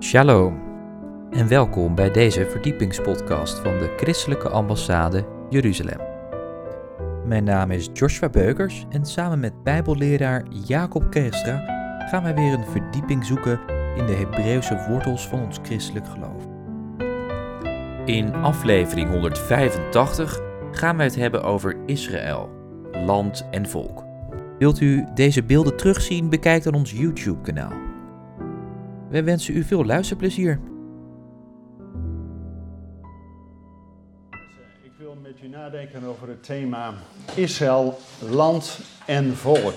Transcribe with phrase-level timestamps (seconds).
[0.00, 0.60] Shalom
[1.30, 6.00] en welkom bij deze verdiepingspodcast van de Christelijke Ambassade Jeruzalem.
[7.26, 11.56] Mijn naam is Joshua Beukers en samen met Bijbelleraar Jacob Kerstra
[12.10, 13.60] gaan wij weer een verdieping zoeken
[13.96, 16.46] in de Hebreeuwse wortels van ons christelijk geloof.
[18.04, 20.40] In aflevering 185
[20.70, 22.50] gaan wij het hebben over Israël,
[22.92, 24.04] land en volk.
[24.58, 26.28] Wilt u deze beelden terugzien?
[26.28, 27.87] Bekijk dan ons YouTube-kanaal.
[29.10, 30.60] Wij wensen u veel luisterplezier.
[34.82, 36.94] Ik wil met u nadenken over het thema
[37.34, 37.98] Israël,
[38.30, 39.74] land en volk.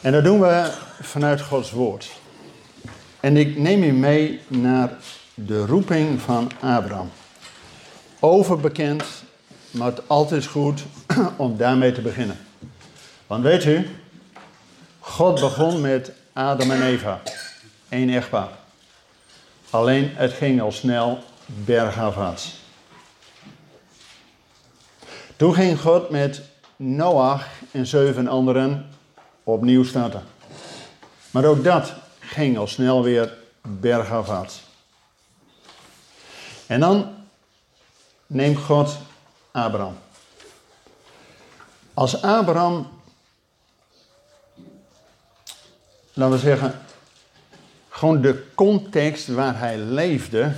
[0.00, 2.20] En dat doen we vanuit Gods woord.
[3.20, 4.92] En ik neem u mee naar
[5.34, 7.08] de roeping van Abraham.
[8.20, 9.04] Overbekend,
[9.70, 10.84] maar het altijd goed
[11.36, 12.36] om daarmee te beginnen.
[13.26, 13.86] Want weet u,
[14.98, 17.20] God begon met Adam en Eva,
[17.88, 18.48] één echtpaar.
[19.70, 22.54] Alleen het ging al snel bergafwaarts.
[25.36, 26.42] Toen ging God met
[26.76, 28.90] Noach en zeven anderen
[29.44, 30.22] opnieuw starten.
[31.30, 34.62] Maar ook dat ging al snel weer bergafwaarts.
[36.66, 37.14] En dan
[38.26, 38.98] neemt God
[39.50, 39.98] Abraham.
[41.94, 42.88] Als Abraham,
[46.16, 46.74] laten we zeggen,
[47.88, 50.52] gewoon de context waar hij leefde,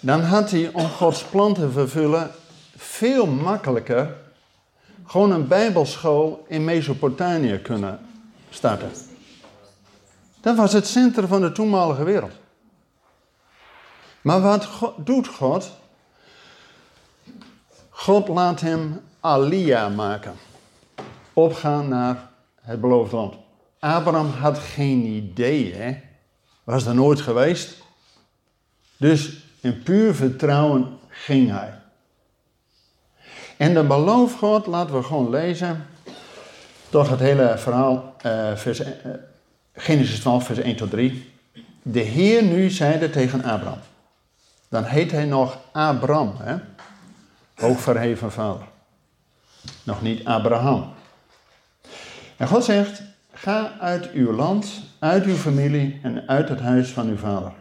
[0.00, 2.30] dan had hij om Gods plan te vervullen
[2.76, 4.16] veel makkelijker
[5.06, 8.00] gewoon een bijbelschool in Mesopotamië kunnen
[8.50, 8.90] starten.
[10.40, 12.32] Dat was het centrum van de toenmalige wereld.
[14.20, 15.70] Maar wat doet God?
[17.88, 20.34] God laat hem Alia maken.
[21.32, 23.34] Opgaan naar het beloofde land.
[23.78, 26.00] Abraham had geen idee?
[26.64, 27.76] Was er nooit geweest.
[28.96, 31.74] Dus in puur vertrouwen ging hij.
[33.56, 35.86] En de beloof God, laten we gewoon lezen.
[36.88, 38.14] Toch het hele verhaal,
[38.54, 38.86] vers, uh,
[39.72, 41.32] Genesis 12, vers 1 tot 3.
[41.82, 43.80] De Heer nu zeide tegen Abraham.
[44.68, 46.56] Dan heet hij nog Abram, hè?
[47.54, 48.66] hoogverheven vader.
[49.82, 50.92] Nog niet Abraham.
[52.36, 53.02] En God zegt,
[53.40, 57.52] ga uit uw land, uit uw familie en uit het huis van uw vader.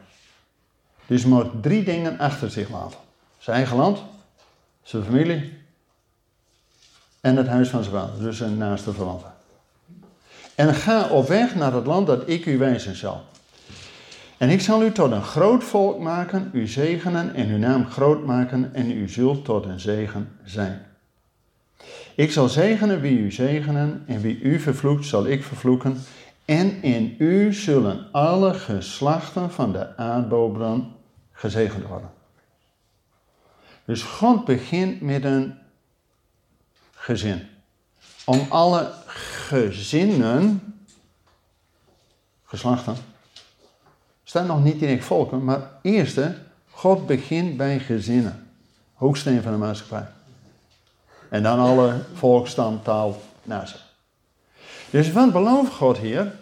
[1.06, 3.00] Dus je moet drie dingen achter zich laten.
[3.38, 4.04] Zijn eigen land,
[4.84, 5.54] zijn familie
[7.22, 9.34] en het huis van zijn vader, dus zijn naaste verwanten.
[10.56, 13.24] En ga op weg naar het land dat ik u wijzen zal.
[14.38, 18.26] En ik zal u tot een groot volk maken, u zegenen en uw naam groot
[18.26, 20.87] maken en u zult tot een zegen zijn.
[22.18, 25.98] Ik zal zegenen wie u zegenen en wie u vervloekt zal ik vervloeken.
[26.46, 30.92] En in u zullen alle geslachten van de aardbodem
[31.32, 32.10] gezegend worden.
[33.86, 35.58] Dus God begint met een
[36.92, 37.48] gezin.
[38.26, 40.74] Om alle gezinnen,
[42.44, 42.96] geslachten,
[44.24, 46.38] staat nog niet direct volken, maar eerste,
[46.70, 48.48] God begint bij gezinnen.
[48.94, 50.17] Hoeksteen van de maatschappij.
[51.30, 53.76] En dan alle volk, stam, taal, naast.
[54.90, 56.36] Dus wat belooft God hier?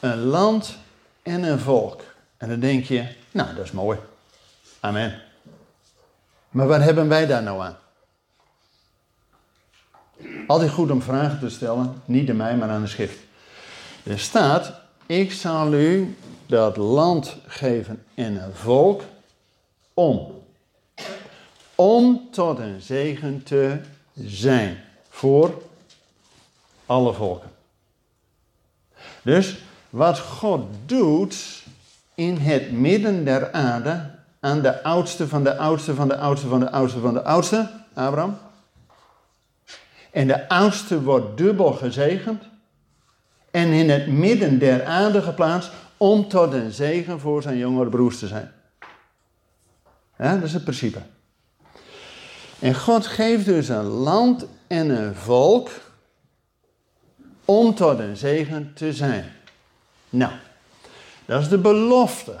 [0.00, 0.78] Een land
[1.22, 2.02] en een volk.
[2.36, 3.98] En dan denk je, nou dat is mooi.
[4.80, 5.22] Amen.
[6.48, 7.76] Maar wat hebben wij daar nou aan?
[10.46, 13.18] Altijd goed om vragen te stellen, niet aan mij, maar aan de schrift.
[14.02, 14.72] Er staat,
[15.06, 16.16] ik zal u
[16.46, 19.02] dat land geven en een volk
[19.94, 20.42] om.
[21.74, 23.80] Om tot een zegen te
[24.24, 25.62] zijn voor
[26.86, 27.50] alle volken.
[29.22, 29.58] Dus
[29.90, 31.62] wat God doet
[32.14, 34.10] in het midden der aarde,
[34.40, 37.70] aan de oudste van de oudste van de oudste van de oudste van de oudste,
[37.94, 38.38] Abraham.
[40.10, 42.42] En de oudste wordt dubbel gezegend
[43.50, 48.18] en in het midden der aarde geplaatst om tot een zegen voor zijn jongere broers
[48.18, 48.52] te zijn.
[50.18, 51.00] Ja, dat is het principe.
[52.60, 55.70] En God geeft dus een land en een volk
[57.44, 59.32] om tot een zegen te zijn.
[60.10, 60.32] Nou,
[61.24, 62.40] dat is de belofte.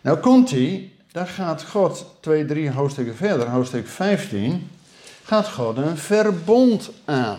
[0.00, 4.70] Nou komt hij, daar gaat God twee, drie hoofdstukken verder, hoofdstuk 15,
[5.22, 7.38] gaat God een verbond aan.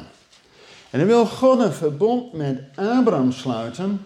[0.89, 4.05] En dan wil God een verbond met Abraham sluiten.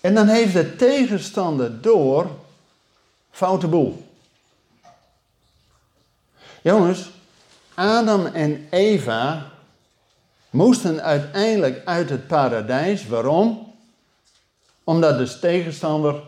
[0.00, 2.30] En dan heeft de tegenstander door
[3.30, 4.07] foute boel.
[6.62, 7.10] Jongens,
[7.74, 9.50] Adam en Eva
[10.50, 13.06] moesten uiteindelijk uit het paradijs.
[13.06, 13.68] Waarom?
[14.88, 16.22] omdat de tegenstander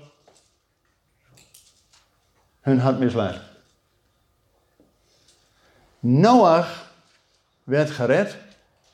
[2.60, 3.40] hun had misleid.
[5.98, 6.92] Noach
[7.64, 8.36] werd gered,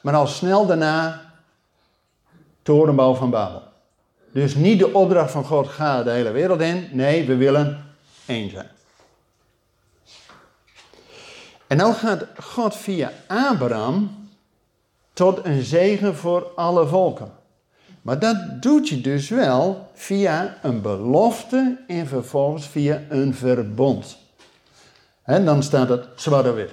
[0.00, 1.32] maar al snel daarna
[2.62, 3.62] torenbouw van Babel.
[4.32, 6.88] Dus niet de opdracht van God, ga de hele wereld in.
[6.92, 7.94] Nee, we willen
[8.26, 8.70] één zijn.
[11.66, 14.28] En nou gaat God via Abraham
[15.12, 17.32] tot een zegen voor alle volken.
[18.02, 24.16] Maar dat doet je dus wel via een belofte en vervolgens via een verbond.
[25.22, 26.70] En dan staat het zwart wit.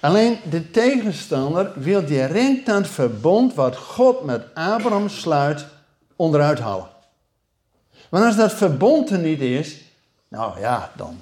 [0.00, 5.66] Alleen de tegenstander wil direct dat verbond wat God met Abraham sluit
[6.16, 6.88] onderuit halen.
[8.08, 9.80] Want als dat verbond er niet is,
[10.28, 11.20] nou ja, dan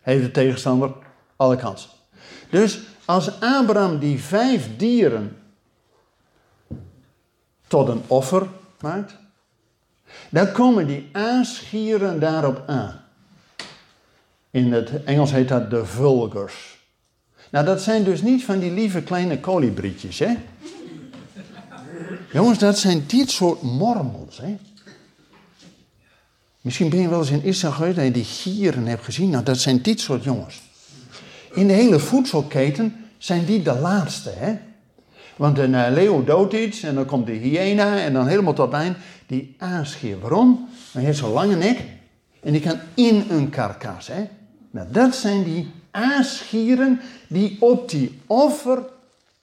[0.00, 0.92] heeft de tegenstander
[1.36, 1.88] alle kans.
[2.50, 5.36] Dus als Abraham die vijf dieren
[7.66, 8.46] tot een offer
[8.80, 9.16] maakt,
[10.30, 13.00] dan komen die aasgieren daarop aan.
[14.50, 16.82] In het Engels heet dat de vulgars.
[17.50, 20.36] Nou, dat zijn dus niet van die lieve kleine kolibrietjes, hè?
[22.32, 24.56] Jongens, dat zijn dit soort mormels, hè?
[26.64, 29.30] Misschien ben je wel eens in Israël geweest en je die gieren hebt gezien.
[29.30, 30.62] Nou, dat zijn dit soort jongens.
[31.52, 34.56] In de hele voedselketen zijn die de laatste, hè?
[35.36, 38.72] Want een uh, leeuw doodt iets en dan komt de hyena en dan helemaal tot
[38.72, 38.96] eind
[39.26, 40.18] die aasgier.
[40.20, 40.68] Waarom?
[40.92, 41.78] Hij heeft zo'n lange nek
[42.40, 44.28] en die kan in een karkas, hè?
[44.70, 48.82] Nou, dat zijn die aasgieren die op die offer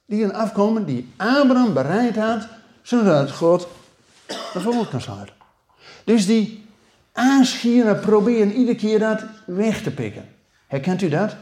[0.05, 2.47] die er afkomen, die Abraham bereid had,
[2.81, 3.67] zodat God
[4.53, 5.35] de volk kan sluiten.
[6.03, 6.63] Dus die
[7.13, 10.25] aasgieren proberen iedere keer dat weg te pikken.
[10.67, 11.35] Herkent u dat?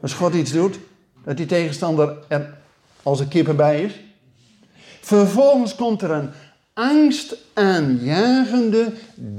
[0.00, 0.78] Als God iets doet,
[1.24, 2.54] dat die tegenstander er
[3.02, 3.92] als een kippen bij is.
[5.00, 6.30] Vervolgens komt er een
[6.72, 8.92] angstaanjagende,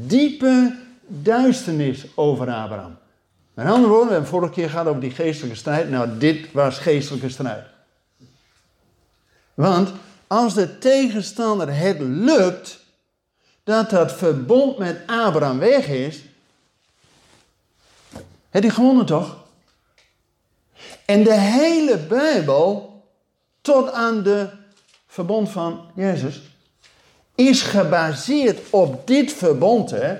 [0.07, 0.75] diepe
[1.07, 2.97] duisternis over Abraham.
[3.53, 5.89] Met andere woorden, we hebben vorige keer gehad over die geestelijke strijd.
[5.89, 7.65] Nou, dit was geestelijke strijd.
[9.53, 9.91] Want
[10.27, 12.79] als de tegenstander het lukt
[13.69, 16.23] dat dat verbond met Abraham weg is,
[18.49, 19.37] heeft hij gewonnen toch?
[21.05, 23.01] En de hele Bijbel,
[23.61, 24.49] tot aan de
[25.07, 26.41] verbond van Jezus,
[27.35, 29.91] is gebaseerd op dit verbond.
[29.91, 30.17] Hè?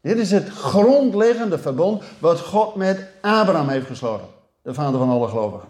[0.00, 4.26] Dit is het grondleggende verbond wat God met Abraham heeft gesloten,
[4.62, 5.68] de vader van alle gelovigen.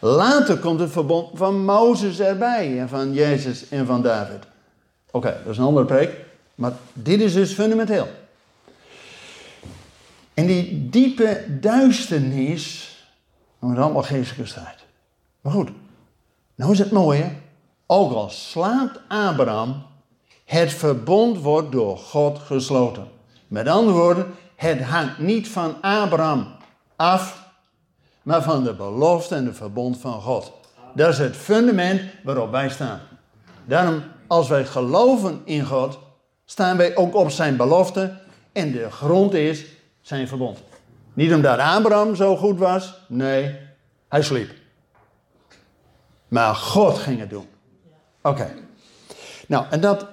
[0.00, 4.46] Later komt het verbond van Mozes erbij en van Jezus en van David.
[5.18, 6.24] Oké, dat is een andere preek,
[6.54, 8.08] maar dit is dus fundamenteel.
[10.34, 12.62] En die diepe duisternis,
[13.60, 14.84] is allemaal geestelijke strijd.
[15.40, 15.70] Maar goed,
[16.54, 17.30] nou is het mooie,
[17.86, 19.82] ook al slaat Abraham,
[20.44, 23.08] het verbond wordt door God gesloten.
[23.48, 24.26] Met andere woorden,
[24.56, 26.46] het hangt niet van Abraham
[26.96, 27.46] af,
[28.22, 30.52] maar van de belofte en de verbond van God.
[30.94, 33.00] Dat is het fundament waarop wij staan.
[33.64, 35.98] Daarom, als wij geloven in God,
[36.44, 38.16] staan wij ook op zijn belofte
[38.52, 39.64] en de grond is
[40.00, 40.58] zijn verbond.
[41.12, 43.56] Niet omdat Abraham zo goed was, nee,
[44.08, 44.50] hij sliep.
[46.28, 47.46] Maar God ging het doen.
[48.22, 48.54] Oké.
[49.46, 50.06] Nou, en dat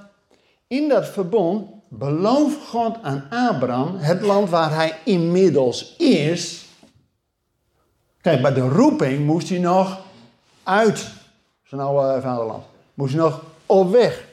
[0.68, 6.66] in dat verbond belooft God aan Abraham het land waar hij inmiddels is.
[8.22, 10.00] Kijk, bij de roeping moest hij nog
[10.64, 11.12] uit
[11.64, 12.64] zijn oude vaderland.
[12.94, 14.24] Moest hij nog op weg.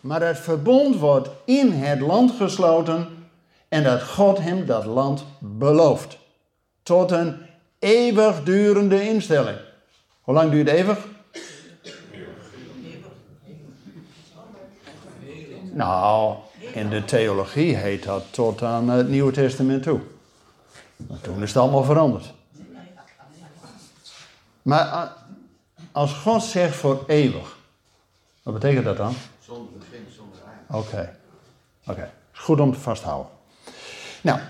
[0.00, 3.28] Maar het verbond wordt in het land gesloten
[3.68, 6.18] en dat God hem dat land belooft.
[6.82, 7.36] Tot een
[7.78, 9.58] eeuwigdurende instelling.
[10.20, 10.98] Hoe lang duurt eeuwig?
[15.72, 16.34] Nou,
[16.72, 20.00] in de theologie heet dat tot aan het Nieuwe Testament toe.
[20.96, 22.32] Maar toen is het allemaal veranderd.
[24.62, 25.02] Maar eh,
[25.92, 27.55] als God zegt voor eeuwig,
[28.46, 29.14] wat betekent dat dan?
[29.40, 30.84] Zonder begin, zonder eind.
[30.84, 31.16] Oké,
[31.86, 32.10] oké.
[32.32, 33.32] Is goed om te vasthouden.
[34.22, 34.40] Nou,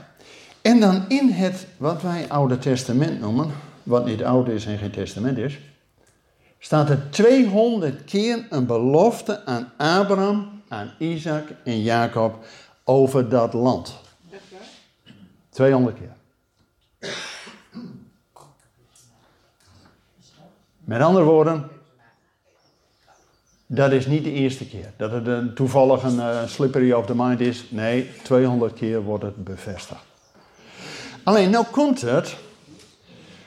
[0.63, 3.51] en dan in het wat wij Oude Testament noemen,
[3.83, 5.59] wat niet oud is en geen testament is,
[6.59, 12.45] staat er 200 keer een belofte aan Abraham aan Isaac en Jacob
[12.85, 13.95] over dat land.
[15.51, 16.15] 200 keer.
[20.79, 21.71] Met andere woorden,
[23.67, 24.93] dat is niet de eerste keer.
[24.97, 27.65] Dat het een toevallig een uh, slippery of the mind is.
[27.69, 30.01] Nee, 200 keer wordt het bevestigd.
[31.23, 32.37] Alleen, nou komt het.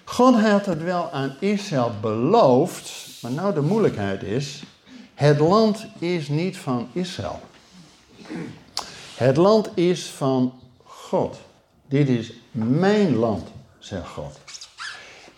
[0.03, 3.07] God had het wel aan Israël beloofd.
[3.21, 4.63] Maar nou de moeilijkheid is.
[5.13, 7.39] Het land is niet van Israël.
[9.15, 11.38] Het land is van God.
[11.88, 13.47] Dit is mijn land,
[13.79, 14.39] zegt God.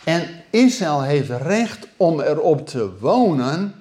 [0.04, 3.81] En Israël heeft recht om erop te wonen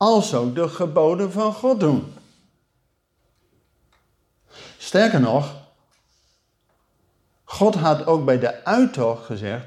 [0.00, 2.12] als ook de geboden van God doen.
[4.78, 5.54] Sterker nog,
[7.44, 9.64] God had ook bij de uittocht gezegd: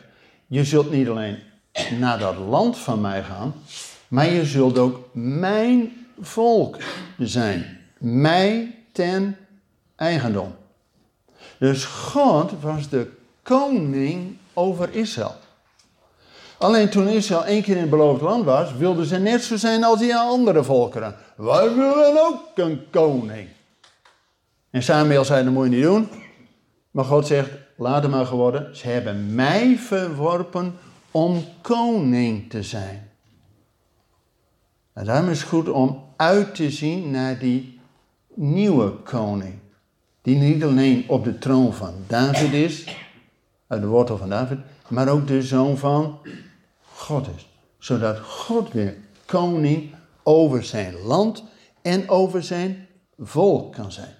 [0.47, 1.39] Je zult niet alleen
[1.99, 3.53] naar dat land van mij gaan,
[4.07, 6.77] maar je zult ook mijn volk
[7.17, 7.79] zijn.
[7.97, 9.37] Mij ten
[9.95, 10.55] eigendom.
[11.57, 13.11] Dus God was de
[13.43, 15.35] koning over Israël.
[16.57, 19.83] Alleen toen Israël één keer in het beloofd land was, wilden ze net zo zijn
[19.83, 21.15] als die andere volkeren.
[21.35, 23.47] Wij willen ook een koning.
[24.69, 26.09] En Samuel zei, dat moet je niet doen.
[26.91, 28.77] Maar God zegt, laat het maar geworden.
[28.77, 30.75] Ze hebben mij verworpen
[31.11, 33.11] om koning te zijn.
[34.93, 37.79] En daarom is het goed om uit te zien naar die
[38.33, 39.53] nieuwe koning.
[40.21, 42.97] Die niet alleen op de troon van David is,
[43.67, 46.19] uit de wortel van David, maar ook de zoon van
[46.93, 47.47] God is.
[47.77, 51.43] Zodat God weer koning over zijn land
[51.81, 52.87] en over zijn
[53.19, 54.15] volk kan zijn.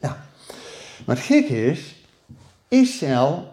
[0.00, 0.14] Nou,
[1.04, 1.94] het gekke is,
[2.68, 3.52] Israël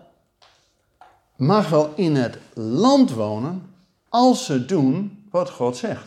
[1.35, 3.73] mag wel in het land wonen
[4.09, 6.05] als ze doen wat God zegt.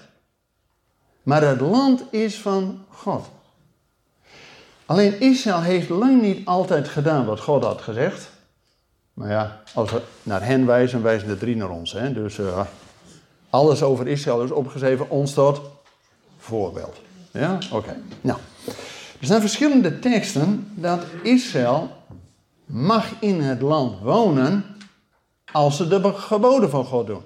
[1.22, 3.26] Maar het land is van God.
[4.86, 8.29] Alleen Israël heeft lang niet altijd gedaan wat God had gezegd.
[9.14, 11.92] Maar ja, als we naar hen wijzen, wijzen de drie naar ons.
[11.92, 12.12] Hè?
[12.12, 12.66] Dus uh,
[13.50, 15.60] alles over Israël is opgeschreven, ons tot
[16.38, 17.00] voorbeeld.
[17.30, 17.96] Ja, oké.
[18.20, 18.38] Nou,
[19.20, 21.90] er zijn verschillende teksten dat Israël
[22.66, 24.64] mag in het land wonen
[25.52, 27.22] als ze de geboden van God doen.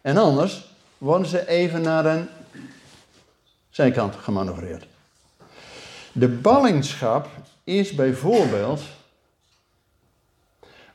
[0.00, 0.64] En anders
[0.98, 2.28] worden ze even naar een
[3.70, 4.86] zijkant gemanoeuvreerd.
[6.12, 7.28] De ballingschap
[7.64, 8.80] is bijvoorbeeld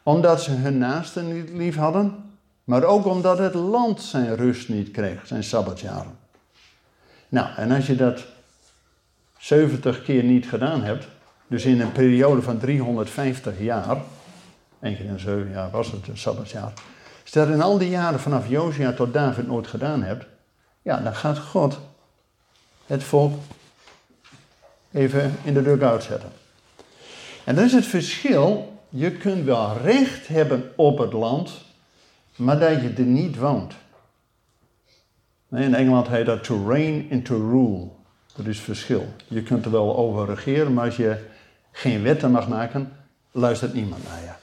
[0.09, 2.15] omdat ze hun naasten niet lief hadden,
[2.63, 6.17] maar ook omdat het land zijn rust niet kreeg, zijn sabbatjaren.
[7.27, 8.25] Nou, en als je dat
[9.37, 11.07] 70 keer niet gedaan hebt,
[11.47, 13.97] dus in een periode van 350 jaar,
[14.81, 16.73] één keer in zeven jaar was het een sabbatjaar,
[17.23, 20.25] stel in al die jaren vanaf Josia tot David nooit gedaan hebt,
[20.81, 21.79] ja, dan gaat God
[22.85, 23.33] het volk
[24.91, 26.31] even in de dugout zetten.
[27.43, 28.77] En dat is het verschil.
[28.89, 31.51] Je kunt wel recht hebben op het land,
[32.35, 33.73] maar dat je er niet woont.
[35.51, 37.87] In Engeland heet dat to reign and to rule.
[38.35, 39.05] Dat is verschil.
[39.27, 41.25] Je kunt er wel over regeren, maar als je
[41.71, 42.91] geen wetten mag maken,
[43.31, 44.37] luistert niemand naar je.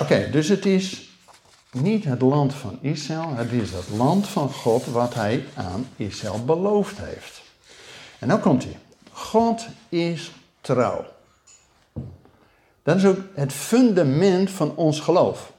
[0.00, 1.08] Oké, dus het is
[1.72, 6.44] niet het land van Israël, het is het land van God wat hij aan Israël
[6.44, 7.42] beloofd heeft.
[8.18, 8.78] En nou komt hij.
[9.12, 11.13] God is trouw.
[12.84, 15.52] Dat is ook het fundament van ons geloof.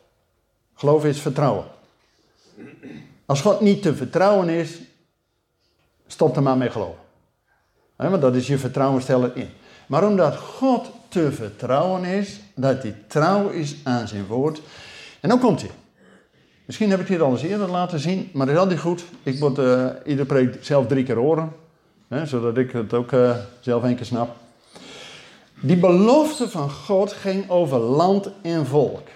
[0.76, 1.66] Geloof is vertrouwen.
[3.26, 4.80] Als God niet te vertrouwen is,
[6.08, 7.00] stop er maar mee geloven.
[7.96, 9.50] want dat is je vertrouwen stellen in.
[9.88, 14.62] Maar omdat God te vertrouwen is, dat hij trouw is aan zijn woord.
[15.20, 15.72] En dan komt hij.
[16.66, 19.06] Misschien heb ik dit al eens eerder laten zien, maar dat is altijd goed.
[19.24, 21.52] Ik moet uh, iedere preek zelf drie keer horen.
[22.08, 24.36] Hè, zodat ik het ook uh, zelf een keer snap.
[25.66, 29.08] Die belofte van God ging over land en volk.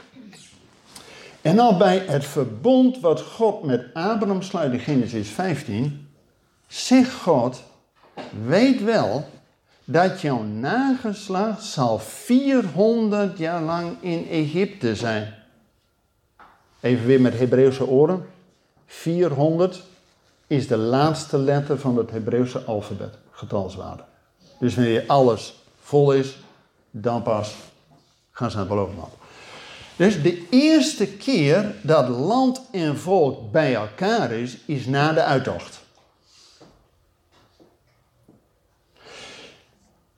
[1.41, 6.07] En al bij het verbond wat God met Abraham sluit in Genesis 15,
[6.67, 7.63] zegt God,
[8.45, 9.25] weet wel
[9.83, 15.33] dat jouw nageslacht zal 400 jaar lang in Egypte zijn.
[16.79, 18.25] Even weer met Hebreeuwse oren.
[18.85, 19.83] 400
[20.47, 24.03] is de laatste letter van het Hebreeuwse alfabet, getalswaarde.
[24.59, 25.58] Dus wanneer alles
[25.89, 26.37] vol is,
[26.91, 27.55] dan pas
[28.31, 29.01] gaan ze naar het beloofde.
[29.95, 35.79] Dus de eerste keer dat land en volk bij elkaar is, is na de uittocht.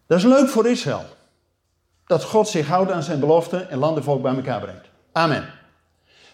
[0.07, 1.05] Dat is leuk voor Israël.
[2.05, 4.87] Dat God zich houdt aan zijn belofte en land en volk bij elkaar brengt.
[5.11, 5.49] Amen.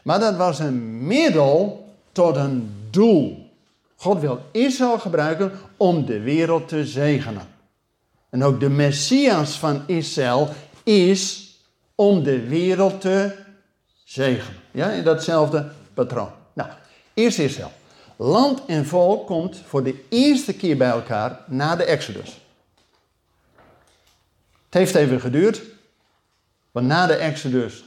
[0.04, 3.52] Maar dat was een middel tot een doel.
[3.96, 7.57] God wil Israël gebruiken om de wereld te zegenen.
[8.30, 10.50] En ook de Messias van Israël
[10.84, 11.52] is
[11.96, 13.36] om de wereld te
[14.04, 14.60] zegenen.
[14.72, 16.32] Ja, in datzelfde patroon.
[16.54, 16.70] Nou,
[17.14, 17.72] eerst Israël.
[18.16, 22.42] Land en volk komt voor de eerste keer bij elkaar na de Exodus.
[24.66, 25.62] Het heeft even geduurd,
[26.72, 27.84] want na de Exodus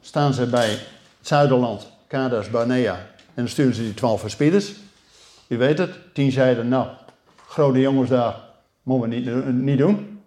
[0.00, 0.86] staan ze bij het
[1.20, 4.72] zuiderland, Kadas, Barnea, en dan sturen ze die twaalf verspieders.
[5.48, 6.88] u weet het, tien zeiden, nou,
[7.46, 8.34] grote jongens daar,
[8.84, 10.20] moeten we niet, niet doen.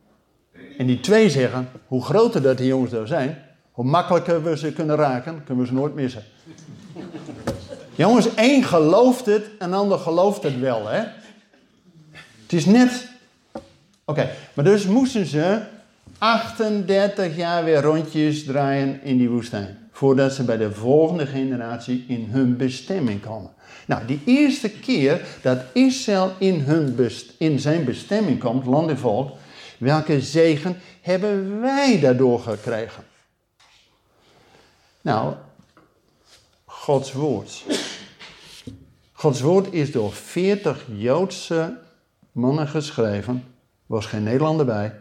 [0.77, 3.37] En die twee zeggen, hoe groter dat die jongens daar zijn,
[3.71, 6.23] hoe makkelijker we ze kunnen raken, kunnen we ze nooit missen.
[7.95, 11.03] jongens, één gelooft het en ander gelooft het wel, hè.
[12.41, 13.07] Het is net...
[14.05, 15.61] Oké, maar dus moesten ze
[16.17, 19.77] 38 jaar weer rondjes draaien in die woestijn.
[19.91, 23.51] Voordat ze bij de volgende generatie in hun bestemming komen.
[23.88, 28.98] Nou, die eerste keer dat Israël in, hun best, in zijn bestemming komt, land en
[28.98, 29.38] volk,
[29.77, 33.03] welke zegen hebben wij daardoor gekregen?
[35.01, 35.34] Nou,
[36.65, 37.63] Gods woord.
[39.12, 41.77] Gods woord is door 40 Joodse
[42.32, 43.44] mannen geschreven.
[43.86, 45.00] was geen Nederlander bij.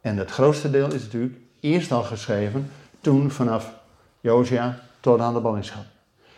[0.00, 3.72] En het grootste deel is natuurlijk eerst al geschreven, toen vanaf
[4.20, 5.84] Josia tot aan de ballingschap.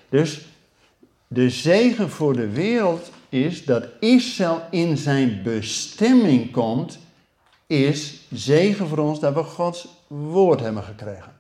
[0.09, 0.47] Dus
[1.35, 6.99] de zegen voor de wereld is dat Israël in zijn bestemming komt,
[7.67, 11.33] is zegen voor ons dat we Gods woord hebben gekregen.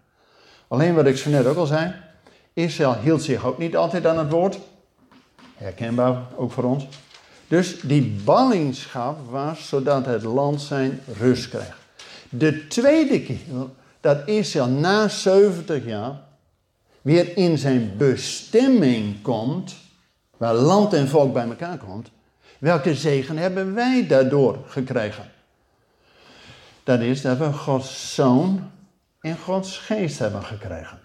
[0.68, 1.94] Alleen wat ik zo net ook al zei,
[2.52, 4.58] Israël hield zich ook niet altijd aan het woord.
[5.54, 6.86] Herkenbaar ook voor ons.
[7.48, 11.78] Dus die ballingschap was zodat het land zijn rust kreeg.
[12.28, 13.38] De tweede keer
[14.00, 16.20] dat Israël na 70 jaar
[17.02, 19.74] weer in zijn bestemming komt,
[20.44, 22.10] waar land en volk bij elkaar komt,
[22.58, 25.30] welke zegen hebben wij daardoor gekregen?
[26.82, 28.70] Dat is dat we Gods Zoon
[29.20, 31.00] en Gods Geest hebben gekregen.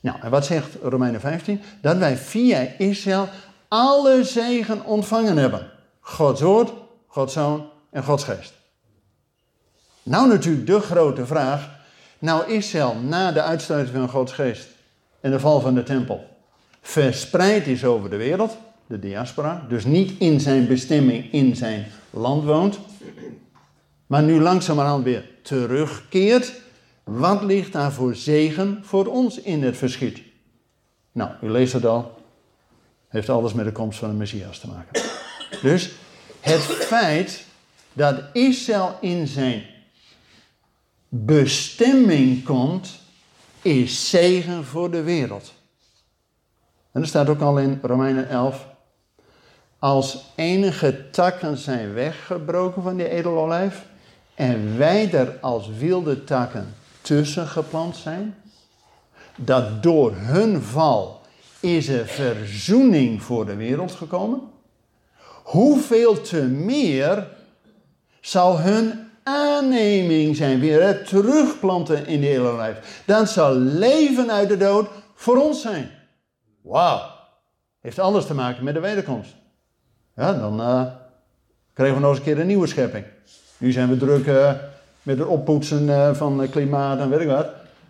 [0.00, 1.62] Nou, en wat zegt Romeinen 15?
[1.80, 3.28] Dat wij via Israël
[3.68, 5.70] alle zegen ontvangen hebben.
[6.00, 6.72] Gods woord,
[7.06, 8.52] Gods zoon en Gods geest.
[10.02, 11.68] Nou natuurlijk de grote vraag.
[12.18, 14.68] Nou Israël na de uitsluiting van Gods geest
[15.20, 16.29] en de val van de tempel
[16.80, 18.56] verspreid is over de wereld,
[18.86, 22.78] de diaspora, dus niet in zijn bestemming in zijn land woont,
[24.06, 26.52] maar nu langzamerhand weer terugkeert.
[27.04, 30.20] Wat ligt daar voor zegen voor ons in het verschiet?
[31.12, 32.18] Nou, u leest het al.
[33.08, 35.02] Heeft alles met de komst van de Messias te maken.
[35.62, 35.90] Dus
[36.40, 37.44] het feit
[37.92, 39.62] dat Israël in zijn
[41.08, 42.98] bestemming komt,
[43.62, 45.52] is zegen voor de wereld.
[46.92, 48.66] En er staat ook al in Romeinen 11.
[49.78, 53.84] Als enige takken zijn weggebroken van die edelolijf
[54.34, 58.34] en wij er als wilde takken tussen geplant zijn,
[59.36, 61.20] dat door hun val
[61.60, 64.40] is er verzoening voor de wereld gekomen.
[65.42, 67.26] Hoeveel te meer
[68.20, 73.02] zal hun aanneming zijn, weer het terugplanten in de hele lijf.
[73.04, 75.99] Dan zal leven uit de dood voor ons zijn.
[76.60, 77.00] Wauw.
[77.80, 79.34] Heeft alles te maken met de wederkomst.
[80.16, 80.82] Ja, dan uh,
[81.72, 83.04] krijgen we nog eens een keer een nieuwe schepping.
[83.58, 84.52] Nu zijn we druk uh,
[85.02, 87.46] met het oppoetsen uh, van klimaat en weet ik wat.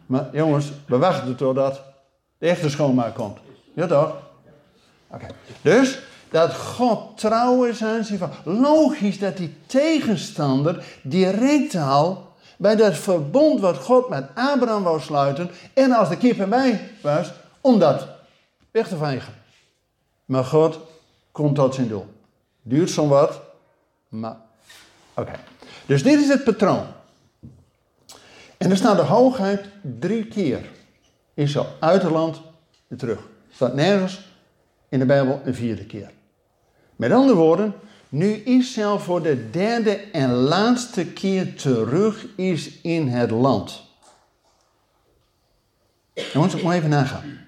[0.06, 1.82] Maar jongens, we wachten totdat
[2.38, 3.38] de echte schoonmaak komt.
[3.74, 4.16] Ja toch?
[5.10, 5.26] Oké.
[5.62, 5.98] Dus
[6.30, 8.30] dat God trouw is aan zijn van.
[8.44, 15.50] Logisch dat die tegenstander direct al bij dat verbond wat God met Abraham wou sluiten.
[15.74, 18.06] En als de kip erbij was, om dat
[18.70, 19.34] weg te vegen.
[20.24, 20.78] Maar God
[21.32, 22.06] komt tot zijn doel.
[22.62, 23.40] Duurt zo'n wat,
[24.08, 24.36] maar.
[25.14, 25.32] Oké.
[25.86, 26.86] Dus dit is het patroon.
[28.56, 29.64] En er staat de hoogheid
[29.98, 30.70] drie keer.
[31.34, 32.40] Israël uit het land
[32.96, 33.28] terug.
[33.50, 34.20] Staat nergens
[34.88, 36.10] in de Bijbel een vierde keer.
[36.96, 37.74] Met andere woorden,
[38.08, 43.82] nu Israël voor de derde en laatste keer terug is in het land.
[46.32, 47.38] Jongens, ik moet even nagaan.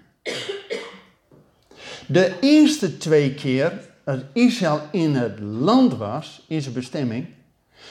[2.06, 7.26] De eerste twee keer dat Israël in het land was, in zijn bestemming,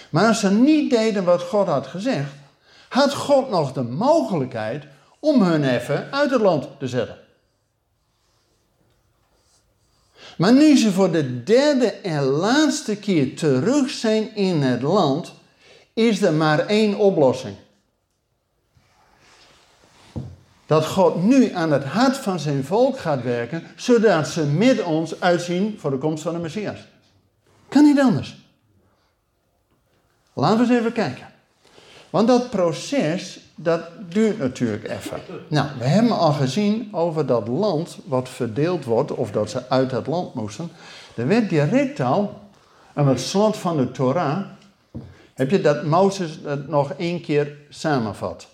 [0.09, 2.31] maar als ze niet deden wat God had gezegd,
[2.89, 4.83] had God nog de mogelijkheid
[5.19, 7.17] om hun even uit het land te zetten.
[10.37, 15.33] Maar nu ze voor de derde en laatste keer terug zijn in het land,
[15.93, 17.55] is er maar één oplossing.
[20.71, 25.21] Dat God nu aan het hart van zijn volk gaat werken, zodat ze met ons
[25.21, 26.77] uitzien voor de komst van de Messias.
[27.69, 28.37] Kan niet anders.
[30.33, 31.27] Laten we eens even kijken.
[32.09, 35.19] Want dat proces, dat duurt natuurlijk even.
[35.47, 39.91] Nou, we hebben al gezien over dat land wat verdeeld wordt, of dat ze uit
[39.91, 40.71] het land moesten.
[41.15, 42.39] Er werd direct al,
[42.93, 44.41] aan het slot van de Torah,
[45.33, 48.50] heb je dat Mozes het nog één keer samenvat.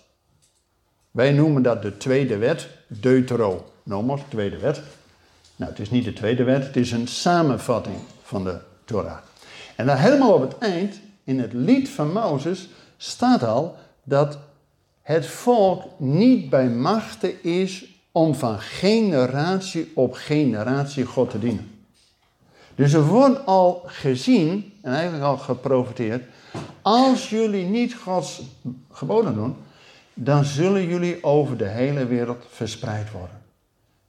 [1.18, 4.80] Wij noemen dat de tweede wet, Deuteronomos, tweede wet.
[5.56, 9.18] Nou, het is niet de tweede wet, het is een samenvatting van de Torah.
[9.76, 14.38] En dan helemaal op het eind, in het lied van Mozes, staat al dat
[15.02, 21.70] het volk niet bij machten is om van generatie op generatie God te dienen.
[22.74, 26.24] Dus er wordt al gezien, en eigenlijk al geprofiteerd,
[26.82, 28.42] als jullie niet Gods
[28.90, 29.56] geboden doen,
[30.20, 33.42] dan zullen jullie over de hele wereld verspreid worden.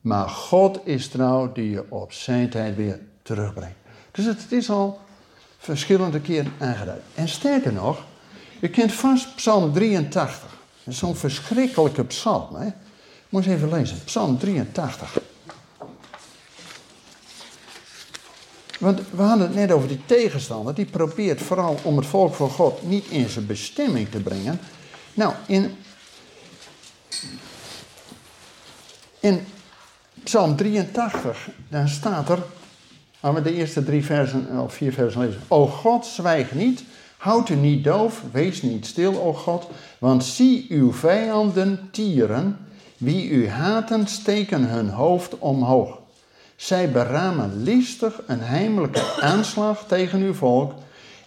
[0.01, 3.75] Maar God is trouw die je op zijn tijd weer terugbrengt.
[4.11, 4.99] Dus het is al
[5.57, 7.01] verschillende keren aangeduid.
[7.15, 8.05] En sterker nog,
[8.59, 10.41] je kent vast Psalm 83.
[10.83, 12.55] Dat is zo'n verschrikkelijke psalm.
[12.55, 12.67] Hè?
[13.29, 14.03] Moet eens even lezen.
[14.03, 15.17] Psalm 83.
[18.79, 20.73] Want we hadden het net over die tegenstander.
[20.73, 24.59] Die probeert vooral om het volk van God niet in zijn bestemming te brengen.
[25.13, 25.77] Nou, in,
[29.19, 29.45] in
[30.23, 32.39] Psalm 83, dan staat er.
[33.19, 35.41] Laten we de eerste drie versen of vier versen lezen.
[35.47, 36.83] O God, zwijg niet.
[37.17, 38.23] Houd u niet doof.
[38.31, 39.67] Wees niet stil, o God.
[39.97, 42.57] Want zie uw vijanden tieren.
[42.97, 45.97] Wie u haten, steken hun hoofd omhoog.
[46.55, 50.73] Zij beramen listig een heimelijke aanslag tegen uw volk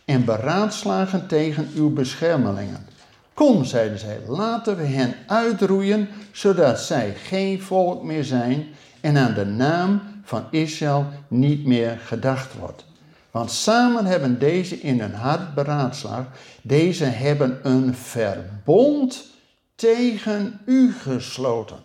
[0.05, 2.87] en beraadslagen tegen uw beschermelingen.
[3.35, 8.67] Kom, zeiden zij, laten we hen uitroeien, zodat zij geen volk meer zijn
[9.01, 12.85] en aan de naam van Israël niet meer gedacht wordt.
[13.31, 16.29] Want samen hebben deze in hun hart beraadslaagd,
[16.63, 19.25] deze hebben een verbond
[19.75, 21.77] tegen u gesloten.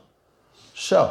[0.71, 1.09] Zo.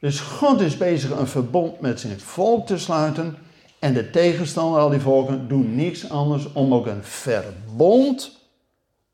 [0.00, 3.36] Dus God is bezig een verbond met zijn volk te sluiten.
[3.78, 8.37] En de tegenstander, al die volken, doen niks anders om ook een verbond,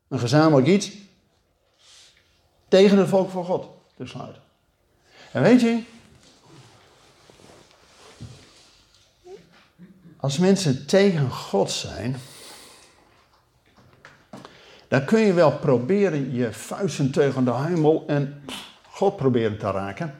[0.07, 0.91] een gezamenlijk iets,
[2.67, 4.41] tegen het volk van God te sluiten.
[5.31, 5.83] En weet je,
[10.17, 12.15] als mensen tegen God zijn,
[14.87, 18.43] dan kun je wel proberen je vuisten tegen de hemel en
[18.89, 20.19] God proberen te raken.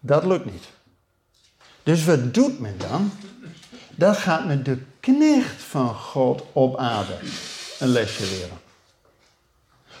[0.00, 0.64] Dat lukt niet.
[1.82, 3.12] Dus wat doet men dan?
[3.90, 7.18] Dan gaat men de knecht van God op aarde
[7.78, 8.61] een lesje leren.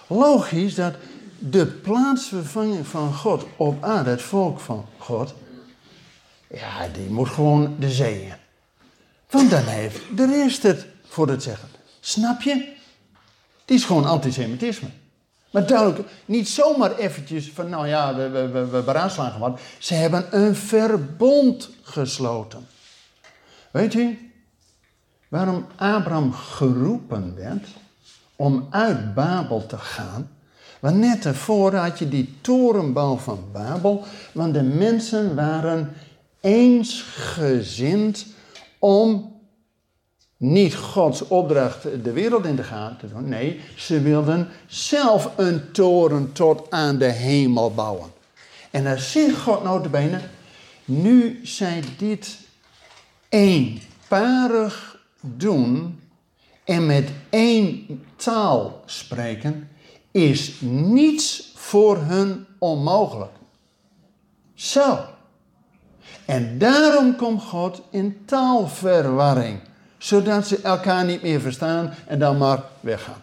[0.06, 0.94] Logisch dat
[1.38, 5.34] de plaatsvervanging van God op aarde, het volk van God,
[6.48, 8.34] ja, die moet gewoon de zee in.
[9.30, 11.68] Want dan heeft de rest het voor het zeggen.
[12.00, 12.72] Snap je?
[13.64, 14.88] Die is gewoon antisemitisme.
[15.50, 19.60] Maar duidelijk, niet zomaar eventjes van, nou ja, we, we, we, we beraadslagen wat.
[19.78, 22.66] Ze hebben een verbond gesloten.
[23.70, 24.16] Weet je
[25.28, 27.66] waarom Abraham geroepen werd
[28.42, 30.30] om uit Babel te gaan?
[30.80, 35.92] Want net daarvoor had je die torenbouw van Babel, want de mensen waren
[36.40, 38.26] eensgezind
[38.78, 39.32] om
[40.36, 43.28] niet Gods opdracht de wereld in te gaan te doen.
[43.28, 48.10] Nee, ze wilden zelf een toren tot aan de hemel bouwen.
[48.70, 50.20] En dan zegt God notabene,
[50.84, 52.38] nu zij dit
[53.28, 56.00] eenparig doen
[56.64, 59.68] en met één taal spreken,
[60.10, 63.32] is niets voor hun onmogelijk.
[64.54, 64.98] Zo.
[66.24, 69.60] En daarom komt God in taalverwarring
[70.02, 73.22] zodat ze elkaar niet meer verstaan en dan maar weggaan.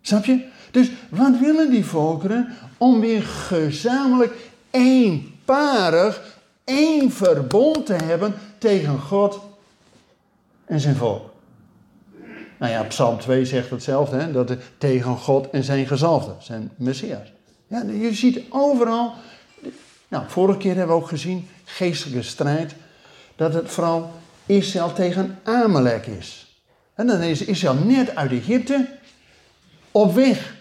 [0.00, 0.44] Snap je?
[0.70, 2.54] Dus wat willen die volkeren?
[2.78, 9.40] Om weer gezamenlijk eenparig, één verbond te hebben tegen God
[10.64, 11.33] en zijn volk.
[12.64, 14.32] Nou ja, Psalm 2 zegt hetzelfde, hè?
[14.32, 17.32] dat tegen God en zijn gezalfde, zijn Messias.
[17.66, 19.12] Ja, je ziet overal,
[20.08, 22.74] nou, vorige keer hebben we ook gezien, geestelijke strijd,
[23.36, 24.10] dat het vooral
[24.46, 26.58] Israël tegen Amalek is.
[26.94, 28.88] En dan is Israël net uit Egypte
[29.90, 30.54] op weg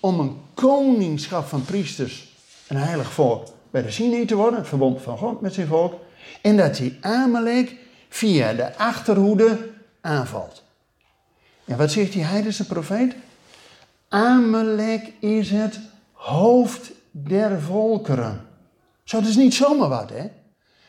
[0.00, 2.34] om een koningschap van priesters,
[2.68, 5.94] een heilig volk, bij de Sinai te worden, het verbond van God met zijn volk.
[6.42, 7.76] En dat hij Amalek
[8.08, 9.70] via de achterhoede
[10.00, 10.63] aanvalt.
[11.64, 13.14] En wat zegt die heidense profeet?
[14.08, 15.80] Amalek is het
[16.12, 18.46] hoofd der volkeren.
[19.04, 20.26] Zo, dat is niet zomaar wat, hè?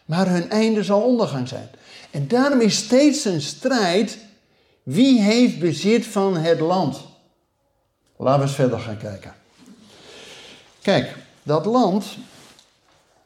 [0.05, 1.69] Maar hun einde zal ondergang zijn.
[2.11, 4.17] En daarom is steeds een strijd.
[4.83, 7.01] Wie heeft bezit van het land?
[8.17, 9.33] Laten we eens verder gaan kijken.
[10.81, 12.05] Kijk, dat land.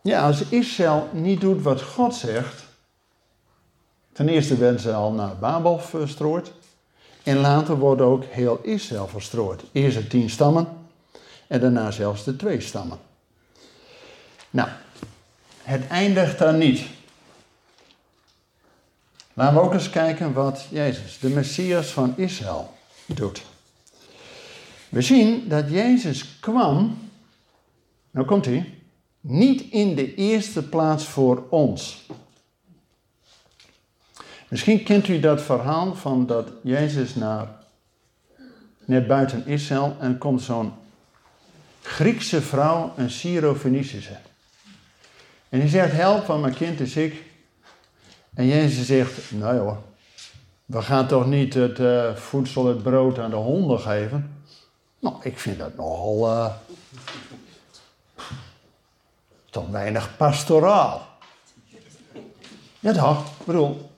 [0.01, 2.63] Ja, als Israël niet doet wat God zegt.
[4.11, 6.51] Ten eerste werden ze al naar Babel verstrooid.
[7.29, 9.63] En later wordt ook heel Israël verstrooid.
[9.71, 10.67] Eerst de tien stammen.
[11.47, 12.97] En daarna zelfs de twee stammen.
[14.49, 14.69] Nou,
[15.61, 16.81] het eindigt daar niet.
[19.33, 22.73] Laten we ook eens kijken wat Jezus, de Messias van Israël,
[23.05, 23.41] doet.
[24.89, 26.97] We zien dat Jezus kwam,
[28.11, 28.73] nou komt hij,
[29.21, 32.05] niet in de eerste plaats voor ons.
[34.49, 37.47] Misschien kent u dat verhaal van dat Jezus naar
[38.85, 40.73] net buiten Israël en komt zo'n
[41.81, 44.17] Griekse vrouw, een Syro-Fenicische.
[45.49, 47.23] En die zegt, help, want mijn kind is ziek.
[48.33, 49.77] En Jezus zegt, nou hoor,
[50.65, 54.43] we gaan toch niet het uh, voedsel, het brood aan de honden geven?
[54.99, 56.27] Nou, ik vind dat nogal...
[56.27, 56.53] Uh,
[59.49, 61.07] toch weinig pastoraal.
[62.79, 63.88] Ja toch, ik bedoel...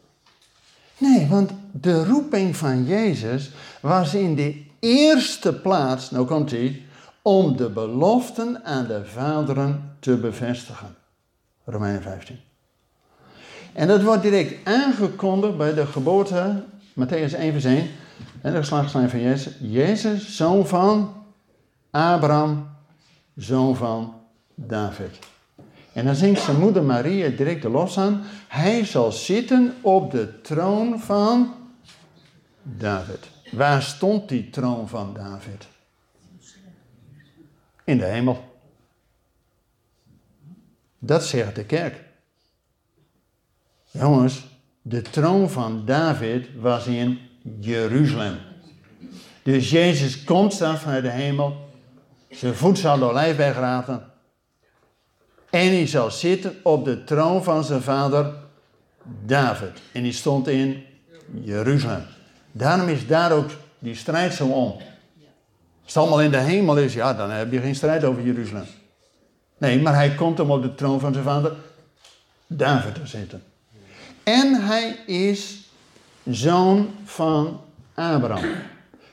[1.01, 6.81] Nee, want de roeping van Jezus was in de eerste plaats, nou komt hij,
[7.21, 10.95] om de beloften aan de vaderen te bevestigen.
[11.63, 12.39] Romeinen 15.
[13.73, 16.63] En dat wordt direct aangekondigd bij de geboorte,
[16.99, 17.89] Matthäus 1 vers 1,
[18.41, 19.53] en de geslachtslijn van Jezus.
[19.59, 21.13] Jezus, zoon van
[21.91, 22.69] Abraham,
[23.35, 24.13] zoon van
[24.55, 25.30] David.
[25.93, 28.23] En dan zingt zijn moeder Maria direct de los aan.
[28.47, 31.53] Hij zal zitten op de troon van
[32.63, 33.29] David.
[33.51, 35.67] Waar stond die troon van David?
[37.83, 38.59] In de hemel.
[40.99, 42.03] Dat zegt de kerk.
[43.91, 44.45] Jongens,
[44.81, 47.19] de troon van David was in
[47.59, 48.37] Jeruzalem.
[49.43, 51.69] Dus Jezus komt daar vanuit de hemel.
[52.29, 54.10] Zijn voet zal de olijfberg raten.
[55.51, 58.33] En hij zal zitten op de troon van zijn vader
[59.25, 59.81] David.
[59.91, 60.83] En die stond in
[61.41, 62.05] Jeruzalem.
[62.51, 64.71] Daarom is daar ook die strijd zo om.
[65.83, 68.65] Als het allemaal in de hemel is, ja, dan heb je geen strijd over Jeruzalem.
[69.57, 71.53] Nee, maar hij komt om op de troon van zijn vader
[72.47, 73.43] David te zitten.
[74.23, 75.69] En hij is
[76.29, 77.61] zoon van
[77.93, 78.53] Abraham.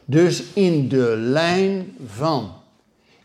[0.04, 2.52] Dus in de lijn van,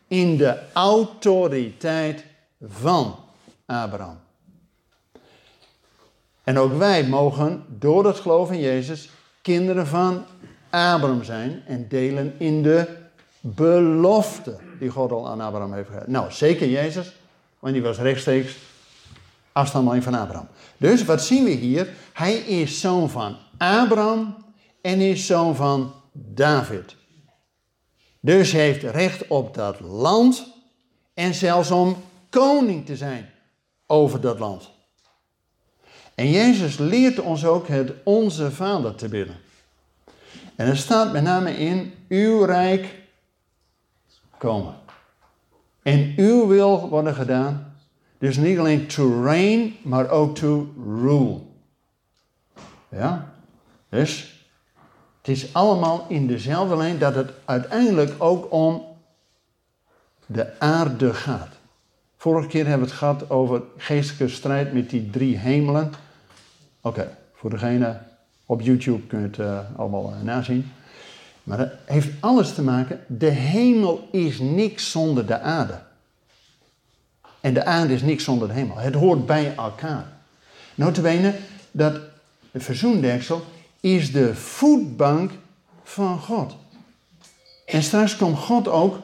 [0.07, 2.23] in de autoriteit
[2.67, 3.15] van
[3.65, 4.19] Abraham.
[6.43, 9.09] En ook wij mogen door het geloof in Jezus
[9.41, 10.25] kinderen van
[10.69, 12.87] Abraham zijn en delen in de
[13.39, 16.11] belofte die God al aan Abraham heeft gegeven.
[16.11, 17.15] Nou, zeker Jezus,
[17.59, 18.57] want die was rechtstreeks
[19.51, 20.47] afstammeling van Abraham.
[20.77, 21.87] Dus wat zien we hier?
[22.13, 24.35] Hij is zoon van Abraham
[24.81, 26.95] en is zoon van David.
[28.19, 30.47] Dus heeft recht op dat land
[31.13, 31.95] en zelfs om
[32.33, 33.29] koning te zijn
[33.85, 34.69] over dat land.
[36.15, 39.35] En Jezus leert ons ook het onze Vader te bidden.
[40.55, 43.01] En er staat met name in, uw rijk
[44.37, 44.75] komen.
[45.81, 47.75] En uw wil worden gedaan.
[48.17, 51.39] Dus niet alleen to reign, maar ook to rule.
[52.89, 53.33] Ja?
[53.89, 54.33] Dus
[55.17, 58.85] het is allemaal in dezelfde lijn dat het uiteindelijk ook om
[60.25, 61.52] de aarde gaat.
[62.23, 65.93] Vorige keer hebben we het gehad over geestelijke strijd met die drie hemelen.
[66.81, 67.97] Oké, voor degene
[68.45, 70.71] op YouTube kun je het uh, allemaal uh, nazien.
[71.43, 72.99] Maar dat heeft alles te maken.
[73.07, 75.79] De hemel is niks zonder de aarde.
[77.41, 78.77] En de aarde is niks zonder de hemel.
[78.77, 80.07] Het hoort bij elkaar.
[80.75, 81.35] Notabene,
[81.71, 81.99] dat
[82.51, 83.41] de verzoendeksel
[83.79, 85.31] is de voetbank
[85.83, 86.55] van God.
[87.65, 88.99] En straks komt God ook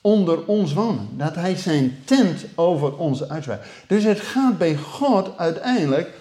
[0.00, 1.08] onder ons wonen.
[1.16, 3.66] Dat hij zijn tent over ons uitbreidt.
[3.86, 6.14] Dus het gaat bij God uiteindelijk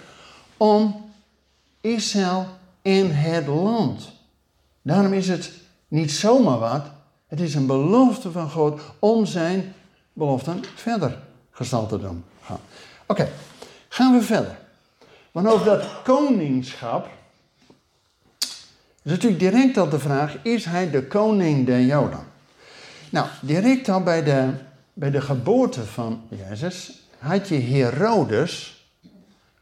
[0.58, 1.12] om
[1.82, 2.46] Israël
[2.82, 4.12] en het land.
[4.82, 5.52] Daarom is het
[5.88, 6.86] niet zomaar wat.
[7.28, 9.74] Het is een belofte van God om zijn
[10.14, 11.18] beloften verder
[11.52, 12.24] gestalte te doen.
[13.06, 13.30] Oké,
[13.90, 14.58] gaan we verder.
[15.32, 17.08] Want over dat koningschap
[19.04, 22.29] is natuurlijk direct al de vraag: is hij de koning der Joden?
[23.10, 24.54] Nou, direct al bij de,
[24.94, 28.84] bij de geboorte van Jezus had je Herodes,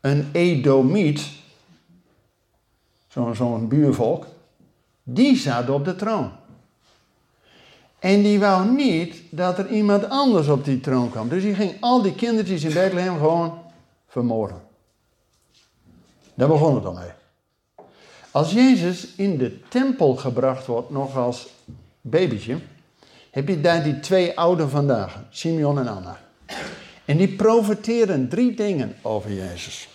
[0.01, 1.29] een Edomiet,
[3.07, 4.25] zo'n zo buurvolk,
[5.03, 6.31] die zat op de troon.
[7.99, 11.29] En die wou niet dat er iemand anders op die troon kwam.
[11.29, 13.59] Dus die ging al die kindertjes in Bethlehem gewoon
[14.07, 14.61] vermoorden.
[16.33, 17.11] Daar begon het al mee.
[18.31, 21.47] Als Jezus in de tempel gebracht wordt, nog als
[22.01, 22.57] babytje,
[23.37, 26.19] heb je daar die twee ouden vandaag, Simeon en Anna.
[27.05, 29.87] En die profiteren drie dingen over Jezus.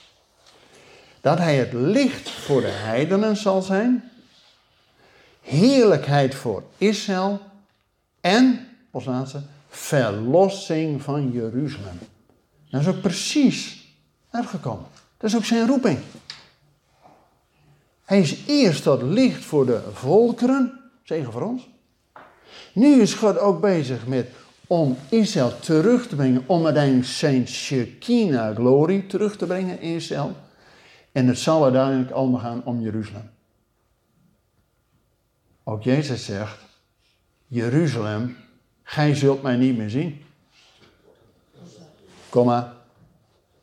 [1.20, 4.10] Dat hij het licht voor de heidenen zal zijn,
[5.40, 7.40] heerlijkheid voor Israël
[8.20, 11.98] en, als laatste, verlossing van Jeruzalem.
[12.70, 13.88] Dat is ook precies
[14.30, 14.86] uitgekomen.
[15.16, 15.98] Dat is ook zijn roeping.
[18.04, 21.70] Hij is eerst tot licht voor de volkeren, zegen voor ons.
[22.72, 24.28] Nu is God ook bezig met
[24.66, 30.36] om Israël terug te brengen, om uiteindelijk zijn Shekinah glorie terug te brengen in Israël.
[31.12, 33.30] En het zal uiteindelijk allemaal gaan om Jeruzalem.
[35.64, 36.58] Ook Jezus zegt,
[37.46, 38.36] Jeruzalem,
[38.82, 40.24] gij zult mij niet meer zien.
[42.28, 42.72] Kom maar,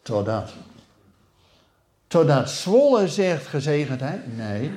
[0.02, 0.54] totdat.
[2.08, 4.38] Totdat Zwolle zegt gezegendheid?
[4.38, 4.72] Nee,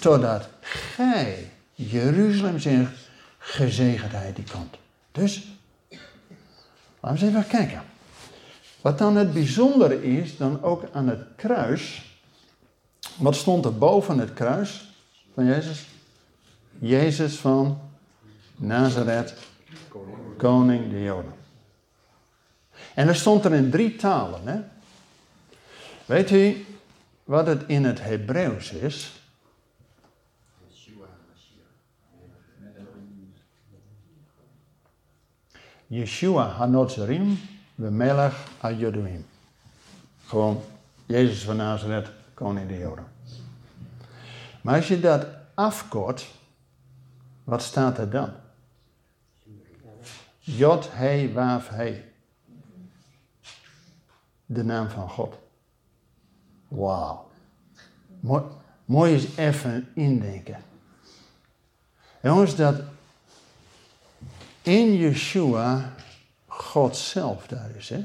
[0.00, 3.03] totdat gij, Jeruzalem zegt,
[3.44, 4.76] gezegendheid die komt.
[5.12, 5.46] Dus,
[5.88, 6.00] laten
[7.00, 7.82] we eens even kijken.
[8.80, 12.12] Wat dan het bijzondere is, dan ook aan het kruis.
[13.16, 14.94] Wat stond er boven het kruis
[15.34, 15.86] van Jezus?
[16.78, 17.80] Jezus van
[18.56, 19.34] Nazareth,
[20.36, 21.34] koning de Joden.
[22.94, 24.46] En er stond er in drie talen.
[24.46, 24.60] Hè?
[26.04, 26.66] Weet u
[27.24, 29.12] wat het in het Hebreeuws is?
[35.94, 37.36] Yeshua Hanotzerim,
[37.78, 39.24] we melech Ayoduim.
[40.26, 40.60] Gewoon
[41.06, 43.06] Jezus van Nazareth, koning de Joden.
[44.62, 46.26] Maar als je dat afkort,
[47.44, 48.30] wat staat er dan?
[50.38, 52.02] Jod, He, Waf, He.
[54.46, 55.34] De naam van God.
[56.68, 57.30] Wauw.
[58.20, 58.42] Mooi,
[58.84, 60.64] mooi eens even indenken.
[62.22, 62.82] Jongens, dat
[64.64, 65.92] in Yeshua
[66.46, 68.04] God zelf daar is, hè?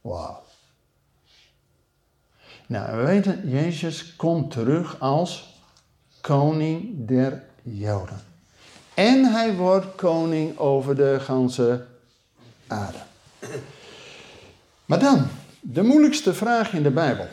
[0.00, 0.42] Wauw.
[2.66, 5.60] Nou, we weten, Jezus komt terug als
[6.20, 8.20] koning der Joden.
[8.94, 11.86] En hij wordt koning over de ganse
[12.66, 12.98] aarde.
[14.84, 15.26] Maar dan,
[15.60, 17.26] de moeilijkste vraag in de Bijbel,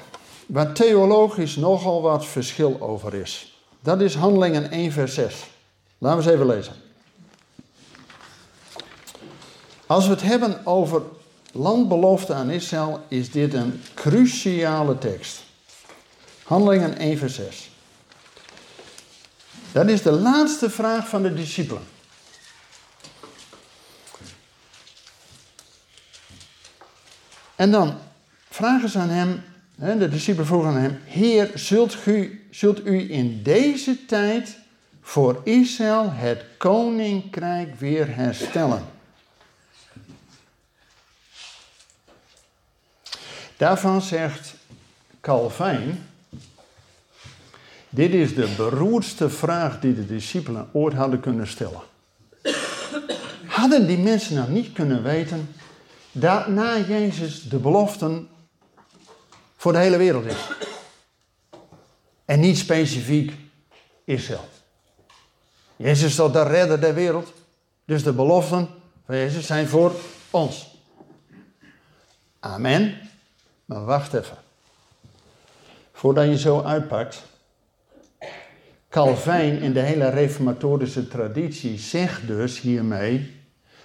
[0.45, 3.61] waar theologisch nogal wat verschil over is.
[3.79, 5.49] Dat is Handelingen 1, vers 6.
[5.97, 6.73] Laten we eens even lezen.
[9.91, 11.01] Als we het hebben over
[11.51, 15.43] landbelofte aan Israël, is dit een cruciale tekst.
[16.43, 17.71] Handelingen 1, vers 6.
[19.71, 21.81] Dat is de laatste vraag van de discipelen.
[27.55, 27.97] En dan
[28.49, 29.43] vragen ze aan hem,
[29.99, 34.57] de discipelen vroegen aan hem: Heer, zult u, zult u in deze tijd
[35.01, 38.99] voor Israël het koninkrijk weer herstellen?
[43.61, 44.53] Daarvan zegt
[45.19, 46.07] Calvijn
[47.89, 51.81] dit is de beroerdste vraag die de discipelen ooit hadden kunnen stellen.
[53.45, 55.49] Hadden die mensen nou niet kunnen weten
[56.11, 58.29] dat na Jezus de beloften
[59.55, 60.49] voor de hele wereld is?
[62.25, 63.33] En niet specifiek
[64.03, 64.49] Israël.
[65.75, 67.33] Jezus toch de redder der wereld.
[67.85, 68.69] Dus de beloften
[69.05, 69.95] van Jezus zijn voor
[70.29, 70.75] ons.
[72.39, 73.09] Amen.
[73.71, 74.37] Maar wacht even.
[75.91, 77.23] Voordat je zo uitpakt,
[78.89, 83.35] Calvijn in de hele reformatorische traditie zegt dus hiermee: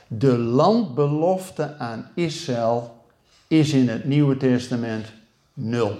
[0.06, 3.04] de landbelofte aan Israël
[3.46, 5.06] is in het Nieuwe Testament
[5.52, 5.98] nul.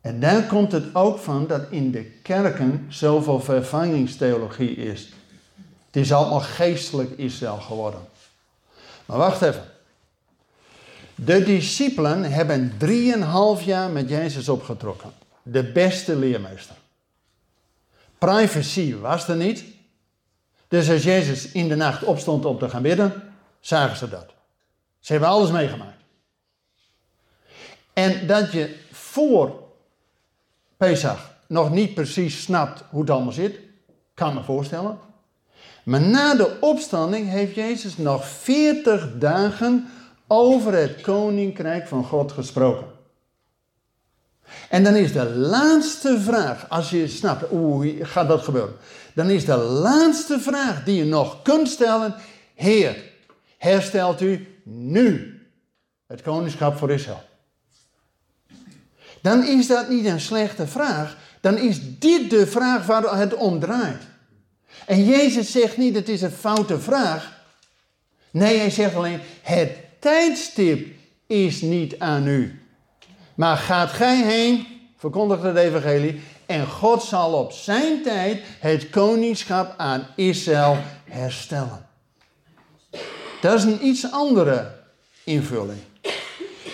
[0.00, 5.12] En daar komt het ook van dat in de kerken zoveel vervangingstheologie is.
[5.86, 8.00] Het is allemaal geestelijk Israël geworden.
[9.06, 9.74] Maar wacht even.
[11.16, 16.76] De discipelen hebben drieënhalf jaar met Jezus opgetrokken de beste leermeester.
[18.18, 19.64] Privacy was er niet.
[20.68, 23.22] Dus als Jezus in de nacht opstond om te gaan bidden,
[23.60, 24.26] zagen ze dat.
[25.00, 26.02] Ze hebben alles meegemaakt.
[27.92, 29.62] En dat je voor
[30.76, 33.58] Pesach nog niet precies snapt hoe het allemaal zit,
[34.14, 34.98] kan me voorstellen.
[35.84, 39.88] Maar na de opstanding heeft Jezus nog 40 dagen
[40.26, 42.86] over het koninkrijk van God gesproken.
[44.68, 48.76] En dan is de laatste vraag, als je snapt hoe gaat dat gebeuren,
[49.14, 52.14] dan is de laatste vraag die je nog kunt stellen,
[52.54, 52.96] Heer,
[53.58, 55.40] herstelt u nu
[56.06, 57.22] het koningschap voor Israël?
[59.22, 63.60] Dan is dat niet een slechte vraag, dan is dit de vraag waar het om
[63.60, 64.02] draait.
[64.86, 67.32] En Jezus zegt niet, het is een foute vraag.
[68.30, 70.86] Nee, hij zegt alleen, het tijdstip
[71.26, 72.60] is niet aan u.
[73.34, 74.66] Maar gaat gij heen,
[74.96, 81.86] verkondigt het evangelie, en God zal op zijn tijd het koningschap aan Israël herstellen.
[83.40, 84.72] Dat is een iets andere
[85.24, 85.80] invulling.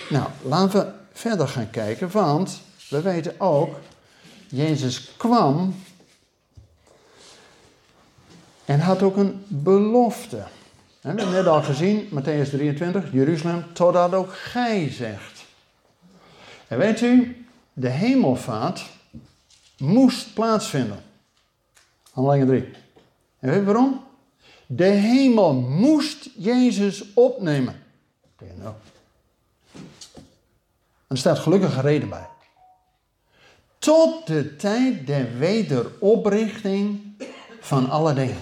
[0.09, 3.79] Nou, laten we verder gaan kijken, want we weten ook,
[4.47, 5.75] Jezus kwam
[8.65, 10.43] en had ook een belofte.
[11.03, 15.45] We hebben net al gezien, Matthäus 23, Jeruzalem, totdat ook gij zegt.
[16.67, 18.83] En weet u, de hemelvaart
[19.77, 21.03] moest plaatsvinden.
[22.11, 22.71] Handelingen 3.
[23.39, 24.03] En weet je waarom?
[24.65, 27.83] De hemel moest Jezus opnemen.
[28.39, 28.73] Nou.
[31.07, 32.27] Er staat gelukkig reden bij.
[33.77, 37.01] Tot de tijd der wederoprichting
[37.59, 38.37] van alle dingen.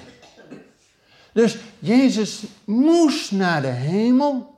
[1.33, 4.55] Dus Jezus moest naar de hemel.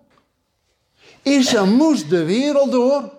[1.21, 3.11] Israël moest de wereld door.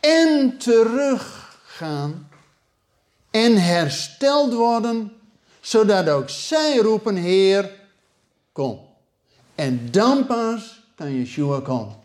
[0.00, 2.28] En teruggaan.
[3.30, 5.12] En hersteld worden.
[5.60, 7.70] Zodat ook zij roepen, Heer,
[8.52, 8.80] kom.
[9.54, 11.96] En dan pas kan Yeshua komen.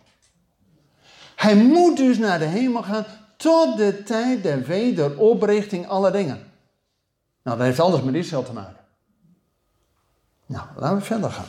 [1.35, 3.05] Hij moet dus naar de hemel gaan
[3.37, 6.51] tot de tijd der wederoprichting alle dingen.
[7.43, 8.84] Nou, dat heeft alles met Israël te maken.
[10.45, 11.47] Nou, laten we verder gaan.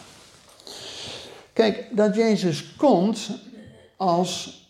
[1.52, 3.30] Kijk, dat Jezus komt
[3.96, 4.60] als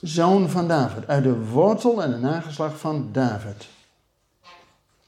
[0.00, 3.68] zoon van David, uit de wortel en de nageslag van David.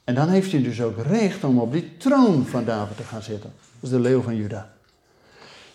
[0.03, 3.21] En dan heeft hij dus ook recht om op die troon van David te gaan
[3.21, 3.53] zitten.
[3.59, 4.73] Dat is de leeuw van Juda.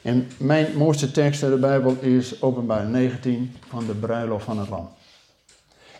[0.03, 4.69] En mijn mooiste tekst uit de Bijbel is Openbaar 19 van de bruiloft van het
[4.69, 4.89] lam.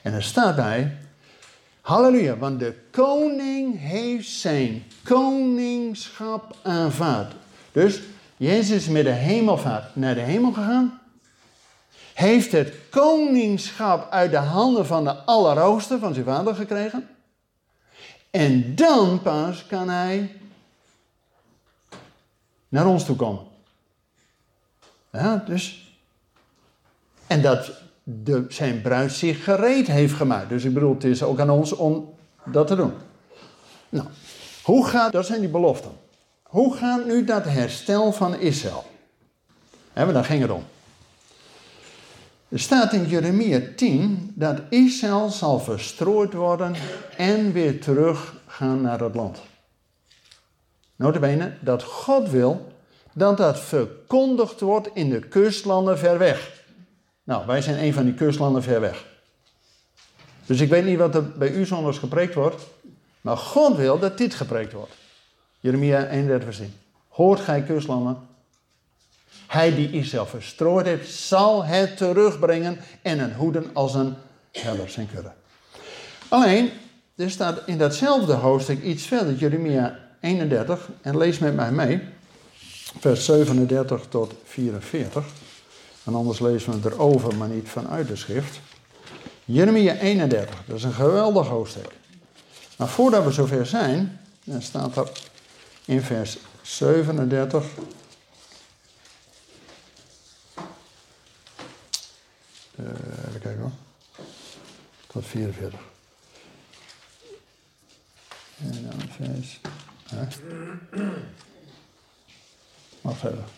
[0.03, 0.97] En er staat bij,
[1.89, 7.33] halleluja, want de koning heeft zijn koningschap aanvaard.
[7.73, 8.01] Dus
[8.37, 11.01] Jezus is met de hemelvaart naar de hemel gegaan.
[12.15, 17.09] Heeft het koningschap uit de handen van de Allerhoogste, van zijn vader, gekregen.
[18.31, 20.41] En dan pas kan hij
[22.69, 23.43] naar ons toe komen.
[25.13, 25.93] Ja, dus.
[27.27, 27.71] En dat
[28.11, 30.49] de, zijn bruid zich gereed heeft gemaakt.
[30.49, 32.93] Dus ik bedoel, het is ook aan ons om dat te doen.
[33.89, 34.07] Nou,
[34.63, 35.91] hoe gaat, dat zijn die beloften.
[36.43, 38.85] Hoe gaat nu dat herstel van Israël?
[39.93, 40.63] Hebben daar ging het om.
[42.49, 46.75] Er staat in Jeremia 10 dat Israël zal verstrooid worden
[47.17, 49.39] en weer terug gaan naar het land.
[50.97, 52.73] Notabene dat God wil
[53.13, 56.58] dat dat verkondigd wordt in de kustlanden ver weg.
[57.29, 59.05] Nou, wij zijn een van die kustlanden ver weg.
[60.47, 62.63] Dus ik weet niet wat er bij u zondags gepreekt wordt,
[63.21, 64.93] maar God wil dat dit gepreekt wordt.
[65.61, 66.73] Jeremia 31 vers 10.
[67.09, 68.19] Hoort gij kustlanden?
[69.47, 74.15] Hij die Israël verstrooid heeft, zal het terugbrengen en een hoeden als een
[74.53, 75.33] herder zijn kudde.
[76.29, 76.71] Alleen,
[77.17, 82.01] er staat in datzelfde hoofdstuk iets verder, Jeremia 31, en lees met mij mee
[82.99, 85.25] vers 37 tot 44.
[86.09, 88.61] En anders lezen we erover, maar niet vanuit de schrift.
[89.45, 91.93] Jeremia 31, dat is een geweldig hoofdstuk.
[92.77, 95.11] Maar voordat we zover zijn, dan staat er
[95.85, 97.65] in vers 37.
[102.77, 102.87] Uh,
[103.29, 103.71] even kijken hoor.
[105.07, 105.81] Tot 44.
[108.59, 109.61] En dan vers.
[113.01, 113.58] Wacht even.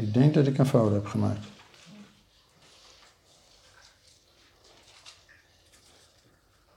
[0.00, 1.46] Ik denk dat ik een fout heb gemaakt.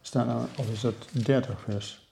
[0.02, 2.08] Staat nou, of is het 30 vers?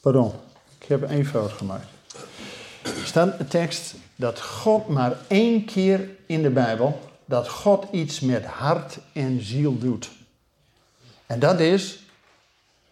[0.00, 0.32] Pardon,
[0.78, 1.86] ik heb één fout gemaakt.
[2.82, 8.20] Er staat een tekst dat God maar één keer in de Bijbel, dat God iets
[8.20, 10.10] met hart en ziel doet.
[11.26, 11.98] En dat is,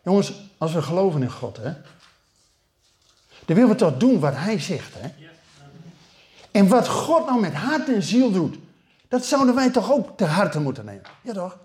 [0.03, 1.72] jongens, als we geloven in God, hè,
[3.45, 4.95] dan willen we toch doen wat hij zegt.
[4.97, 5.09] Hè?
[6.51, 8.57] En wat God nou met hart en ziel doet,
[9.09, 11.03] dat zouden wij toch ook te harte moeten nemen.
[11.22, 11.59] Ja toch?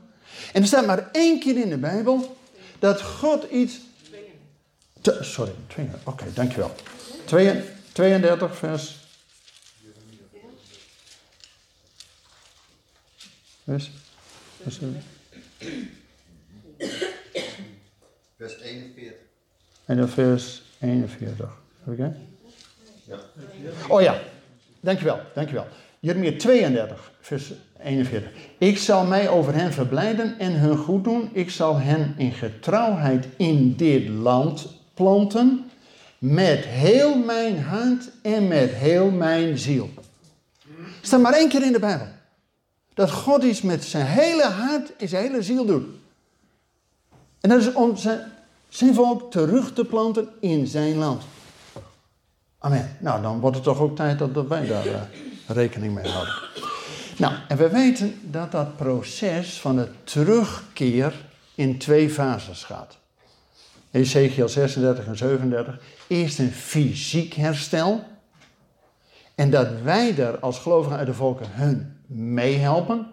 [0.53, 2.37] En er staat maar één keer in de Bijbel
[2.79, 3.79] dat God iets...
[5.01, 6.75] Te, sorry, oké, okay, dankjewel.
[7.93, 8.95] 32 vers...
[13.63, 13.91] Vers...
[14.61, 14.79] Vers,
[18.37, 19.13] vers 41.
[19.85, 21.65] En dan vers 41.
[21.87, 22.15] Oké?
[23.03, 23.17] Ja.
[23.87, 24.19] Oh ja,
[24.79, 25.67] dankjewel, dankjewel.
[25.99, 27.51] Jeremia 32, vers
[27.83, 28.31] 41.
[28.57, 31.29] Ik zal mij over hen verblijden en hun goed doen.
[31.33, 35.69] Ik zal hen in getrouwheid in dit land planten.
[36.17, 39.89] Met heel mijn hart en met heel mijn ziel.
[41.01, 42.07] Staat maar één keer in de Bijbel.
[42.93, 45.85] Dat God iets met zijn hele hart en zijn hele ziel doet.
[47.41, 48.19] En dat is om zijn,
[48.69, 51.23] zijn volk terug te planten in zijn land.
[52.59, 52.97] Amen.
[52.99, 55.01] Nou, dan wordt het toch ook tijd dat wij daar uh,
[55.47, 56.33] rekening mee houden.
[57.17, 61.13] Nou, en we weten dat dat proces van de terugkeer
[61.55, 62.97] in twee fases gaat.
[63.91, 65.79] Ezekiel 36 en 37.
[66.07, 68.03] Eerst een fysiek herstel.
[69.35, 73.07] En dat wij daar als gelovigen uit de volken hun meehelpen.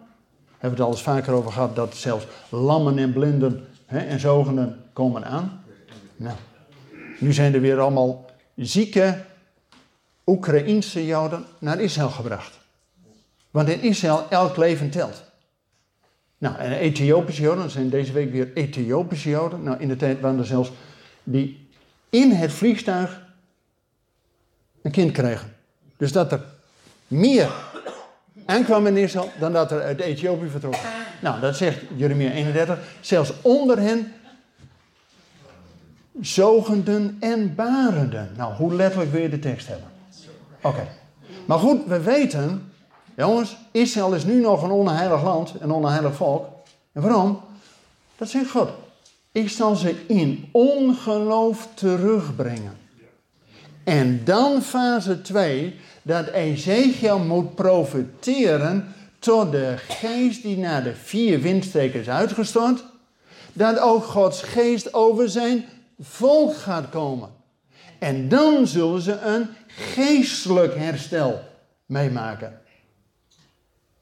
[0.59, 4.21] Hebben we het al eens vaker over gehad dat zelfs lammen en blinden hè, en
[4.21, 5.65] zogenden komen aan.
[6.17, 6.37] Nou,
[7.19, 8.25] nu zijn er weer allemaal
[8.57, 9.25] zieke
[10.27, 12.59] Oekraïense Joden naar Israël gebracht.
[13.51, 15.23] Want in Israël elk leven telt.
[16.39, 19.63] Nou, en Ethiopische Joden, zijn deze week weer Ethiopische Joden.
[19.63, 20.73] Nou, in de tijd waren er zelfs
[21.23, 21.69] die
[22.11, 23.23] in het vliegtuig
[24.83, 25.57] een kind kregen.
[25.97, 26.45] Dus dat er
[27.09, 27.51] meer
[28.47, 30.77] aankwam in Israël dan dat er uit Ethiopië vertrok.
[31.21, 32.79] Nou, dat zegt Jeremia 31.
[33.01, 34.13] Zelfs onder hen
[36.21, 38.33] zogenden en barenden.
[38.37, 39.94] Nou, hoe letterlijk wil je de tekst hebben?
[40.65, 40.89] Oké.
[41.45, 42.73] Maar goed, we weten,
[43.17, 46.47] jongens, Israël is nu nog een onheilig land, een onheilig volk.
[46.93, 47.41] En waarom?
[48.17, 48.69] Dat zegt God.
[49.33, 52.77] Ik zal ze in ongeloof terugbrengen.
[53.85, 61.41] En dan fase 2, dat Ezekiel moet profiteren tot de geest die naar de vier
[61.41, 62.85] windstreken is uitgestort,
[63.53, 65.65] dat ook Gods geest over zijn
[66.01, 67.29] volk gaat komen.
[67.99, 71.43] En dan zullen ze een geestelijk herstel
[71.87, 72.61] meemaken.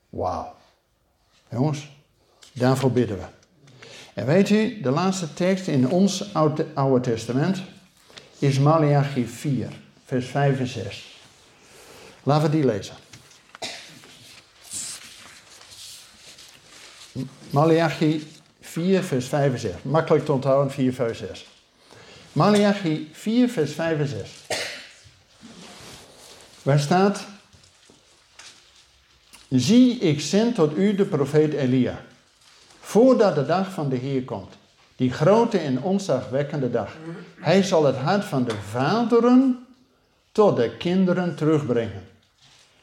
[0.09, 0.55] Wauw.
[1.49, 1.89] Jongens,
[2.53, 3.25] daarvoor bidden we.
[4.15, 6.35] En weet u, de laatste tekst in ons
[6.75, 7.63] Oude, Testament
[8.39, 9.69] is Malachi 4,
[10.05, 11.21] vers 5 en 6.
[12.23, 12.95] Laten we die lezen.
[17.51, 18.27] Malachi
[18.61, 19.73] 4, vers 5 en 6.
[19.83, 21.47] Makkelijk te onthouden, 4, vers 6.
[22.33, 24.42] Malachi 4, vers 5 en 6.
[26.63, 27.25] Waar staat:
[29.49, 32.01] Zie, ik zend tot u de profeet Elia,
[32.81, 34.55] voordat de dag van de Heer komt,
[34.97, 36.97] die grote en onzagwekkende dag.
[37.41, 39.67] Hij zal het hart van de vaderen
[40.33, 42.09] tot de kinderen terugbrengen,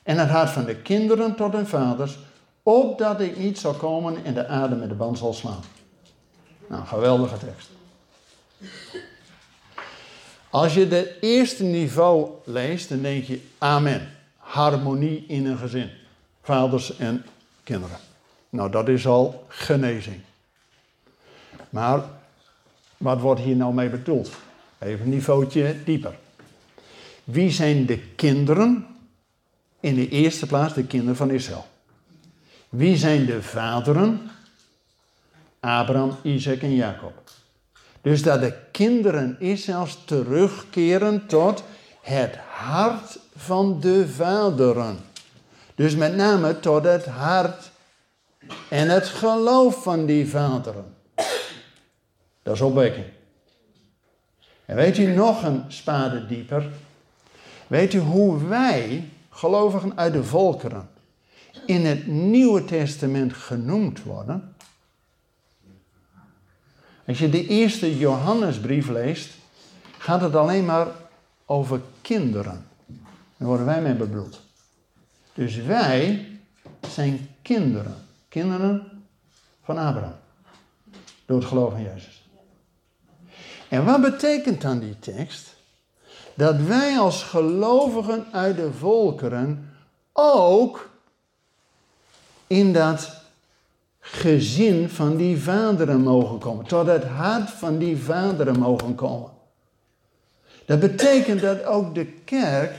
[0.03, 2.17] en het hart van de kinderen tot hun vaders,
[2.63, 5.63] opdat ik niet zal komen en de aarde met de band zal slaan.
[6.67, 7.69] Nou, geweldige tekst.
[10.49, 14.09] Als je het eerste niveau leest, dan denk je amen.
[14.37, 15.89] Harmonie in een gezin.
[16.41, 17.25] Vaders en
[17.63, 17.97] kinderen.
[18.49, 20.21] Nou, dat is al genezing.
[21.69, 22.03] Maar
[22.97, 24.31] wat wordt hier nou mee bedoeld?
[24.79, 26.17] Even een niveautje dieper.
[27.23, 28.87] Wie zijn de kinderen?
[29.79, 31.67] In de eerste plaats de kinderen van Israël.
[32.69, 34.31] Wie zijn de vaderen?
[35.59, 37.31] Abraham, Isaac en Jacob.
[38.01, 41.63] Dus dat de kinderen Israëls terugkeren tot
[42.01, 44.97] het hart van de vaderen.
[45.75, 47.71] Dus met name tot het hart
[48.69, 50.95] en het geloof van die vaderen.
[52.43, 53.05] Dat is opwekking.
[54.65, 56.69] En weet u nog een spade dieper?
[57.67, 60.89] Weet u hoe wij, gelovigen uit de volkeren,
[61.65, 64.48] in het Nieuwe Testament genoemd worden?
[67.09, 69.29] Als je de eerste Johannesbrief leest,
[69.97, 70.87] gaat het alleen maar
[71.45, 72.67] over kinderen.
[73.37, 74.41] Daar worden wij mee bedoeld.
[75.33, 76.27] Dus wij
[76.89, 77.95] zijn kinderen.
[78.27, 79.03] Kinderen
[79.63, 80.15] van Abraham.
[81.25, 82.29] Door het geloof in Jezus.
[83.67, 85.55] En wat betekent dan die tekst?
[86.33, 89.73] Dat wij als gelovigen uit de volkeren
[90.13, 90.89] ook
[92.47, 93.21] in dat
[94.11, 96.65] gezin van die vaderen mogen komen.
[96.65, 99.29] Tot het hart van die vaderen mogen komen.
[100.65, 102.73] Dat betekent dat ook de kerk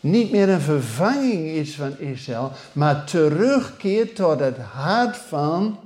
[0.00, 5.78] niet meer een vervanging is van Israël, maar terugkeert tot het hart van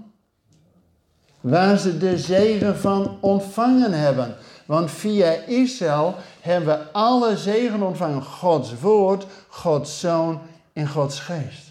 [1.40, 4.36] waar ze de zegen van ontvangen hebben.
[4.66, 8.22] Want via Israël hebben we alle zegen ontvangen.
[8.22, 10.40] Gods woord, Gods zoon
[10.72, 11.70] en Gods geest.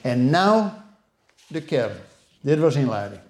[0.00, 0.62] En nou
[1.46, 1.96] de kern.
[2.40, 3.20] Dit was inleiding.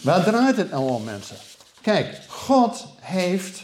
[0.00, 1.36] Waar draait het nou om, mensen?
[1.80, 3.62] Kijk, God heeft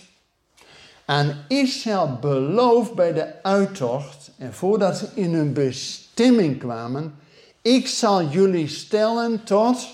[1.05, 7.15] aan Israël beloofd bij de uittocht, en voordat ze in hun bestemming kwamen,
[7.63, 9.89] ik zal jullie stellen tot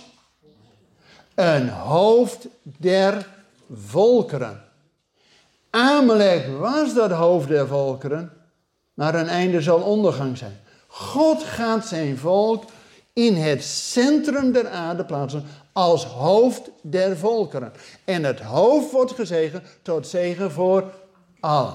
[1.35, 3.29] een hoofd der
[3.75, 4.65] volkeren.
[5.71, 8.33] Amalek was dat hoofd der volkeren,
[8.95, 10.61] maar een einde zal ondergang zijn.
[10.87, 12.65] God gaat zijn volk
[13.13, 17.73] in het centrum der aarde plaatsen als hoofd der volkeren.
[18.05, 20.85] En het hoofd wordt gezegend tot zegen voor
[21.41, 21.75] Allen.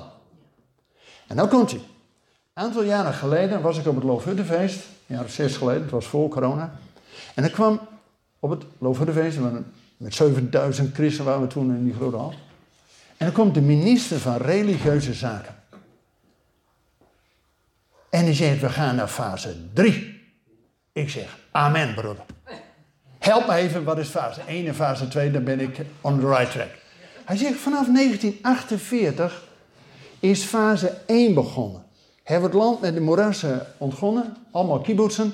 [1.27, 1.79] En nou komt hij.
[2.53, 5.91] Een aantal jaren geleden was ik op het Loofhuttenfeest, een jaar of zes geleden, het
[5.91, 6.79] was voor corona.
[7.33, 7.79] En er kwam
[8.39, 9.37] op het Loofhuttenfeest,
[9.97, 12.33] met 7000 christenen waren we toen in die grote hal.
[13.17, 15.55] En dan komt de minister van Religieuze Zaken.
[18.09, 20.14] En die zegt, we gaan naar fase 3.
[20.95, 22.23] Ik zeg, amen broeder.
[23.19, 26.27] Help me even, wat is fase 1 en fase 2, dan ben ik on the
[26.27, 26.69] right track.
[27.25, 29.43] Hij zegt, vanaf 1948
[30.19, 31.83] is fase 1 begonnen.
[32.23, 35.33] Hebben we het land met de moerassen ontgonnen, allemaal kibbutzen.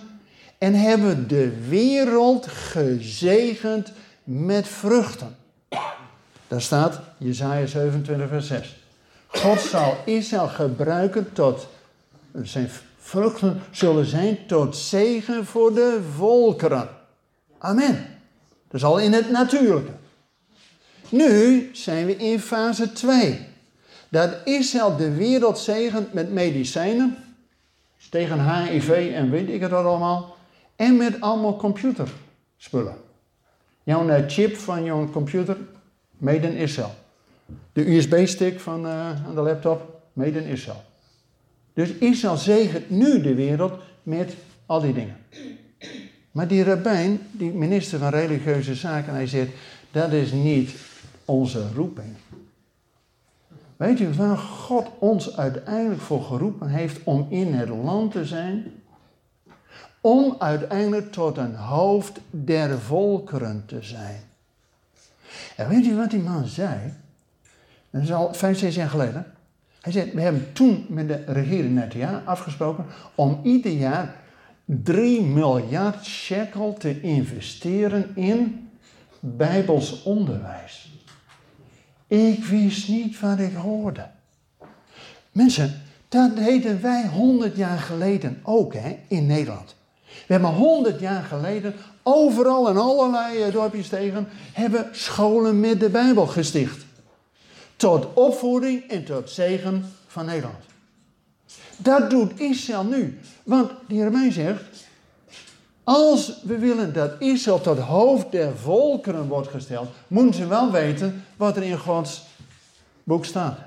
[0.58, 3.92] En hebben de wereld gezegend
[4.24, 5.36] met vruchten.
[6.48, 8.84] Daar staat Jezaja 27 vers 6.
[9.28, 11.68] God zal Israël gebruiken tot,
[12.44, 12.70] zijn
[13.12, 16.90] vruchten zullen zijn tot zegen voor de volkeren.
[17.58, 18.06] Amen.
[18.68, 19.92] Dat is al in het natuurlijke.
[21.10, 23.40] Nu zijn we in fase 2.
[24.10, 27.18] Dat Israël de wereld zegent met medicijnen.
[28.10, 30.36] Tegen HIV en weet ik het allemaal.
[30.76, 32.96] En met allemaal computerspullen.
[33.84, 35.58] Jouw eh, chip van jouw computer,
[36.18, 36.94] made in Israël.
[37.74, 40.84] De USB-stick van uh, aan de laptop, made in Israël.
[41.74, 45.18] Dus Israël zegent nu de wereld met al die dingen.
[46.32, 49.52] Maar die rabbijn, die minister van religieuze zaken, hij zegt,
[49.92, 50.72] dat is niet
[51.26, 52.16] onze roeping.
[53.78, 58.72] Weet u waar God ons uiteindelijk voor geroepen heeft om in het land te zijn?
[60.02, 64.20] Om uiteindelijk tot een hoofd der volkeren te zijn.
[65.56, 66.94] En weet u wat die man zei?
[67.90, 69.26] Dat is al vijf, zes jaar geleden.
[69.82, 74.16] Hij zei, we hebben toen met de regering net jaar afgesproken om ieder jaar
[74.66, 78.70] 3 miljard shekel te investeren in
[79.20, 80.92] bijbels onderwijs.
[82.08, 84.08] Ik wist niet wat ik hoorde.
[85.32, 89.76] Mensen, dat deden wij 100 jaar geleden ook hè, in Nederland.
[90.28, 91.74] We hebben 100 jaar geleden
[92.04, 96.86] overal in allerlei eh, dorpjes tegen hebben scholen met de Bijbel gesticht.
[97.82, 100.64] Tot opvoeding en tot zegen van Nederland.
[101.78, 103.20] Dat doet Israël nu.
[103.44, 104.64] Want die Romein zegt,
[105.84, 111.26] als we willen dat Israël tot hoofd der volkeren wordt gesteld, moeten ze wel weten
[111.38, 112.24] wat er in Gods
[113.04, 113.58] boek staat.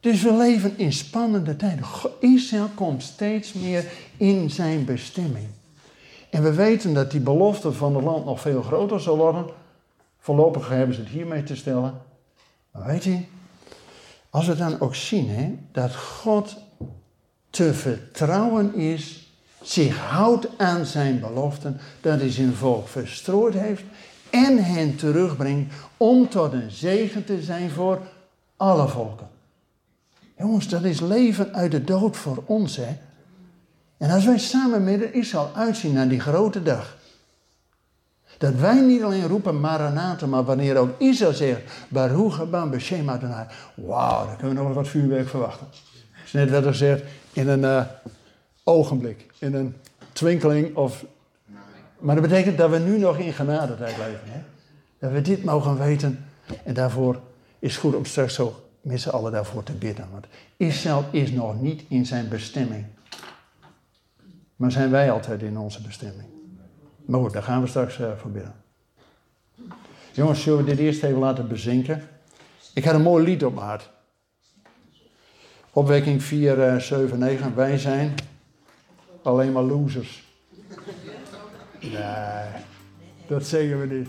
[0.00, 1.84] Dus we leven in spannende tijden.
[2.20, 3.84] Israël komt steeds meer
[4.16, 5.48] in zijn bestemming.
[6.30, 9.46] En we weten dat die belofte van het land nog veel groter zal worden.
[10.18, 12.05] Voorlopig hebben ze het hiermee te stellen.
[12.84, 13.20] Weet je,
[14.30, 16.56] als we dan ook zien hè, dat God
[17.50, 19.30] te vertrouwen is,
[19.62, 23.82] zich houdt aan zijn beloften, dat hij zijn volk verstrooid heeft
[24.30, 28.00] en hen terugbrengt om tot een zegen te zijn voor
[28.56, 29.28] alle volken.
[30.38, 32.96] Jongens, dat is leven uit de dood voor ons, hè.
[33.96, 36.96] En als wij samen met Israël uitzien naar die grote dag,
[38.38, 43.46] dat wij niet alleen roepen Maranatha, maar wanneer ook Israël zegt, Baruch haba b'shem Adonai.
[43.74, 45.66] Wauw, dan kunnen we nog wat vuurwerk verwachten.
[46.24, 47.82] Is net wat er zegt, in een uh,
[48.64, 49.74] ogenblik, in een
[50.12, 51.04] twinkeling of...
[51.98, 54.20] Maar dat betekent dat we nu nog in genadetijd leven.
[54.24, 54.40] Hè?
[54.98, 56.24] Dat we dit mogen weten.
[56.64, 57.20] En daarvoor
[57.58, 60.08] is het goed om straks zo met z'n allen daarvoor te bidden.
[60.12, 60.26] Want
[60.56, 62.84] Israël is nog niet in zijn bestemming.
[64.56, 66.35] Maar zijn wij altijd in onze bestemming?
[67.06, 68.30] Maar goed, daar gaan we straks uh, voor.
[70.12, 72.08] Jongens, zullen we dit eerst even laten bezinken?
[72.74, 73.90] Ik had een mooi lied op mijn hart.
[75.70, 77.54] Opwekking 4, uh, 7, 9.
[77.54, 78.14] Wij zijn
[79.22, 80.24] alleen maar losers.
[81.80, 82.62] Nee,
[83.26, 84.08] dat zeggen we niet.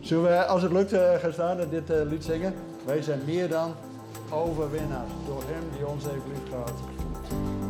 [0.00, 2.54] Zullen we, als het lukt, gaan staan en dit uh, lied zingen?
[2.86, 3.74] Wij zijn meer dan
[4.30, 7.69] overwinnaars door Hem die ons heeft lief